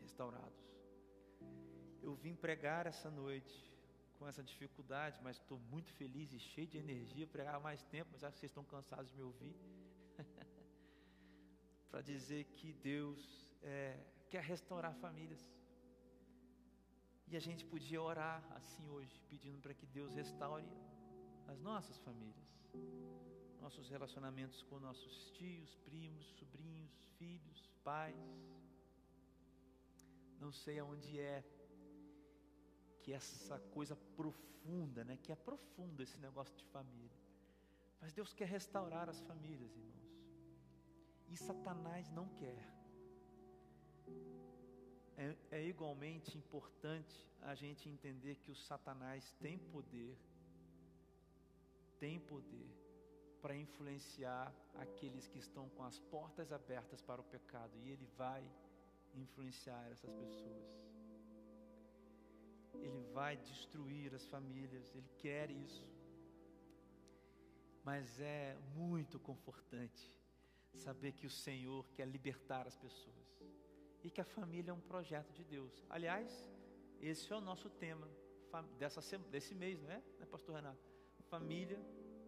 [0.00, 0.66] Restaurados.
[2.02, 3.75] Eu vim pregar essa noite
[4.18, 8.10] com essa dificuldade, mas estou muito feliz e cheio de energia para pregar mais tempo,
[8.12, 9.56] mas acho que vocês estão cansados de me ouvir.
[11.90, 13.20] para dizer que Deus
[13.62, 13.98] é,
[14.28, 15.42] quer restaurar famílias.
[17.28, 20.68] E a gente podia orar assim hoje, pedindo para que Deus restaure
[21.48, 22.48] as nossas famílias,
[23.60, 28.16] nossos relacionamentos com nossos tios, primos, sobrinhos, filhos, pais.
[30.38, 31.42] Não sei aonde é
[33.06, 37.16] que essa coisa profunda, né, que é profunda esse negócio de família.
[38.00, 40.10] Mas Deus quer restaurar as famílias, irmãos.
[41.28, 42.64] E Satanás não quer.
[45.16, 50.18] É, é igualmente importante a gente entender que o Satanás tem poder,
[52.00, 52.68] tem poder
[53.40, 58.44] para influenciar aqueles que estão com as portas abertas para o pecado, e ele vai
[59.14, 60.85] influenciar essas pessoas
[62.82, 65.86] ele vai destruir as famílias, ele quer isso.
[67.84, 70.12] Mas é muito confortante
[70.74, 73.26] saber que o Senhor quer libertar as pessoas.
[74.02, 75.84] e que a família é um projeto de Deus.
[75.90, 76.48] Aliás,
[77.00, 78.08] esse é o nosso tema
[78.78, 80.78] dessa, desse mês, não é, né, Pastor Renato?
[81.28, 81.80] Família,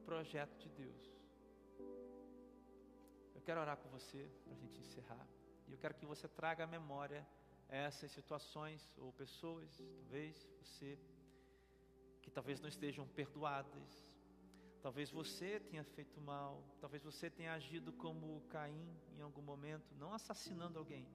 [0.04, 1.18] projeto de Deus.
[3.32, 5.26] Eu quero orar com você para a gente encerrar.
[5.68, 7.24] E eu quero que você traga à memória
[7.68, 10.98] essas situações ou pessoas, talvez você
[12.22, 14.06] que talvez não estejam perdoadas,
[14.82, 20.12] talvez você tenha feito mal, talvez você tenha agido como Caim em algum momento, não
[20.12, 21.06] assassinando alguém,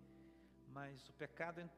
[0.68, 1.70] mas o pecado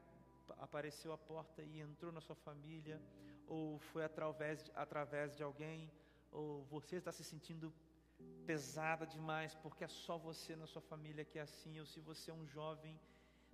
[0.57, 3.01] apareceu à porta e entrou na sua família,
[3.47, 5.91] ou foi através através de alguém,
[6.31, 7.73] ou você está se sentindo
[8.45, 12.31] pesada demais porque é só você na sua família que é assim, ou se você
[12.31, 12.99] é um jovem,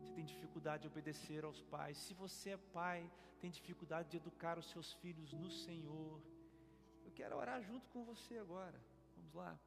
[0.02, 4.58] você tem dificuldade de obedecer aos pais, se você é pai, tem dificuldade de educar
[4.58, 6.22] os seus filhos no Senhor.
[7.06, 8.80] Eu quero orar junto com você agora.
[9.16, 9.60] Vamos lá.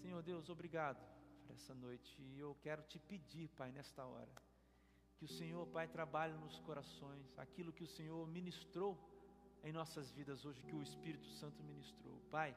[0.00, 1.02] Senhor Deus, obrigado
[1.46, 2.20] por essa noite.
[2.20, 4.32] E eu quero te pedir, Pai, nesta hora,
[5.16, 8.98] que o Senhor, Pai, trabalhe nos corações, aquilo que o Senhor ministrou
[9.62, 12.20] em nossas vidas hoje, que o Espírito Santo ministrou.
[12.30, 12.56] Pai,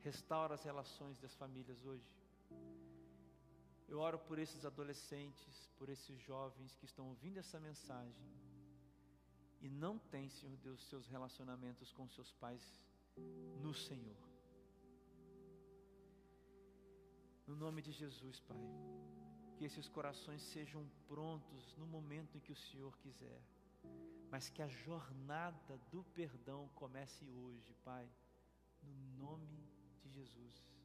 [0.00, 2.08] restaura as relações das famílias hoje.
[3.88, 8.26] Eu oro por esses adolescentes, por esses jovens que estão ouvindo essa mensagem
[9.60, 12.62] e não têm, Senhor Deus, seus relacionamentos com seus pais
[13.60, 14.16] no Senhor.
[17.46, 18.58] No nome de Jesus, Pai,
[19.56, 23.40] que esses corações sejam prontos no momento em que o Senhor quiser,
[24.30, 28.08] mas que a jornada do perdão comece hoje, Pai,
[28.82, 29.64] no nome
[30.02, 30.75] de Jesus.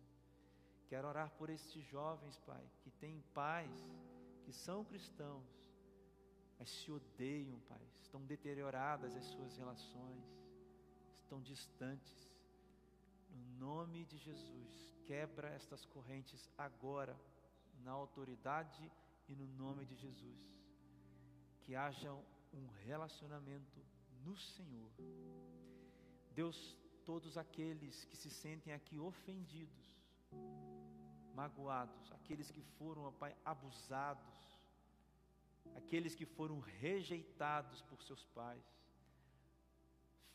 [0.91, 3.81] Quero orar por esses jovens, Pai, que têm pais,
[4.43, 5.47] que são cristãos,
[6.59, 10.25] mas se odeiam, Pai, estão deterioradas as suas relações,
[11.21, 12.29] estão distantes.
[13.29, 17.17] No nome de Jesus, quebra estas correntes agora,
[17.85, 18.91] na autoridade
[19.29, 20.59] e no nome de Jesus.
[21.61, 22.11] Que haja
[22.51, 23.79] um relacionamento
[24.25, 24.91] no Senhor.
[26.33, 30.01] Deus, todos aqueles que se sentem aqui ofendidos,
[31.33, 34.59] magoados, aqueles que foram, ó Pai, abusados,
[35.75, 38.65] aqueles que foram rejeitados por seus pais,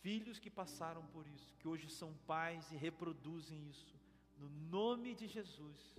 [0.01, 3.97] filhos que passaram por isso, que hoje são pais e reproduzem isso,
[4.39, 5.97] no nome de Jesus,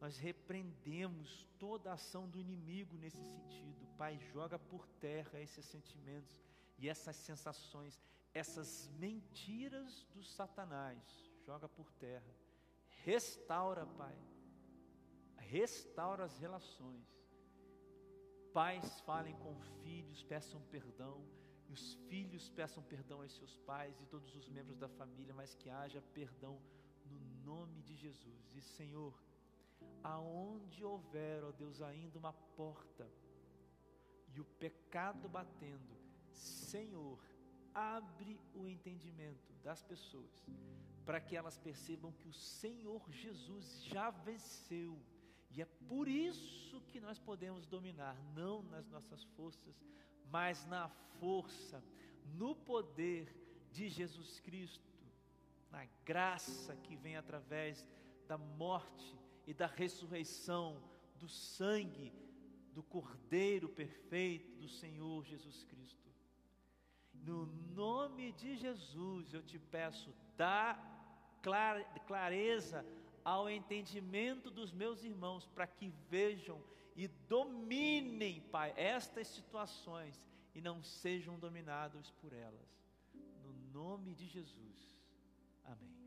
[0.00, 3.86] nós repreendemos toda a ação do inimigo nesse sentido.
[3.98, 6.42] Pai, joga por terra esses sentimentos
[6.78, 8.00] e essas sensações,
[8.32, 10.98] essas mentiras do Satanás,
[11.44, 12.34] joga por terra.
[13.04, 14.16] Restaura, Pai
[15.50, 17.08] restaura as relações.
[18.52, 21.16] Pais falem com filhos, peçam perdão,
[21.68, 25.54] e os filhos peçam perdão aos seus pais e todos os membros da família, mas
[25.54, 26.60] que haja perdão
[27.10, 28.54] no nome de Jesus.
[28.54, 29.14] E Senhor,
[30.02, 33.08] aonde houver, ó Deus, ainda uma porta
[34.32, 35.96] e o pecado batendo,
[36.32, 37.18] Senhor,
[37.74, 40.44] abre o entendimento das pessoas
[41.10, 44.96] para que elas percebam que o Senhor Jesus já venceu
[45.50, 49.74] e é por isso que nós podemos dominar, não nas nossas forças,
[50.30, 50.88] mas na
[51.18, 51.82] força,
[52.36, 53.26] no poder
[53.72, 54.88] de Jesus Cristo,
[55.68, 57.84] na graça que vem através
[58.28, 60.80] da morte e da ressurreição,
[61.18, 62.12] do sangue
[62.72, 66.08] do Cordeiro perfeito do Senhor Jesus Cristo.
[67.12, 70.89] No nome de Jesus eu te peço, dá
[72.06, 72.84] clareza
[73.24, 76.62] ao entendimento dos meus irmãos, para que vejam
[76.96, 80.20] e dominem, Pai, estas situações
[80.54, 82.68] e não sejam dominados por elas.
[83.42, 84.98] No nome de Jesus.
[85.64, 85.99] Amém.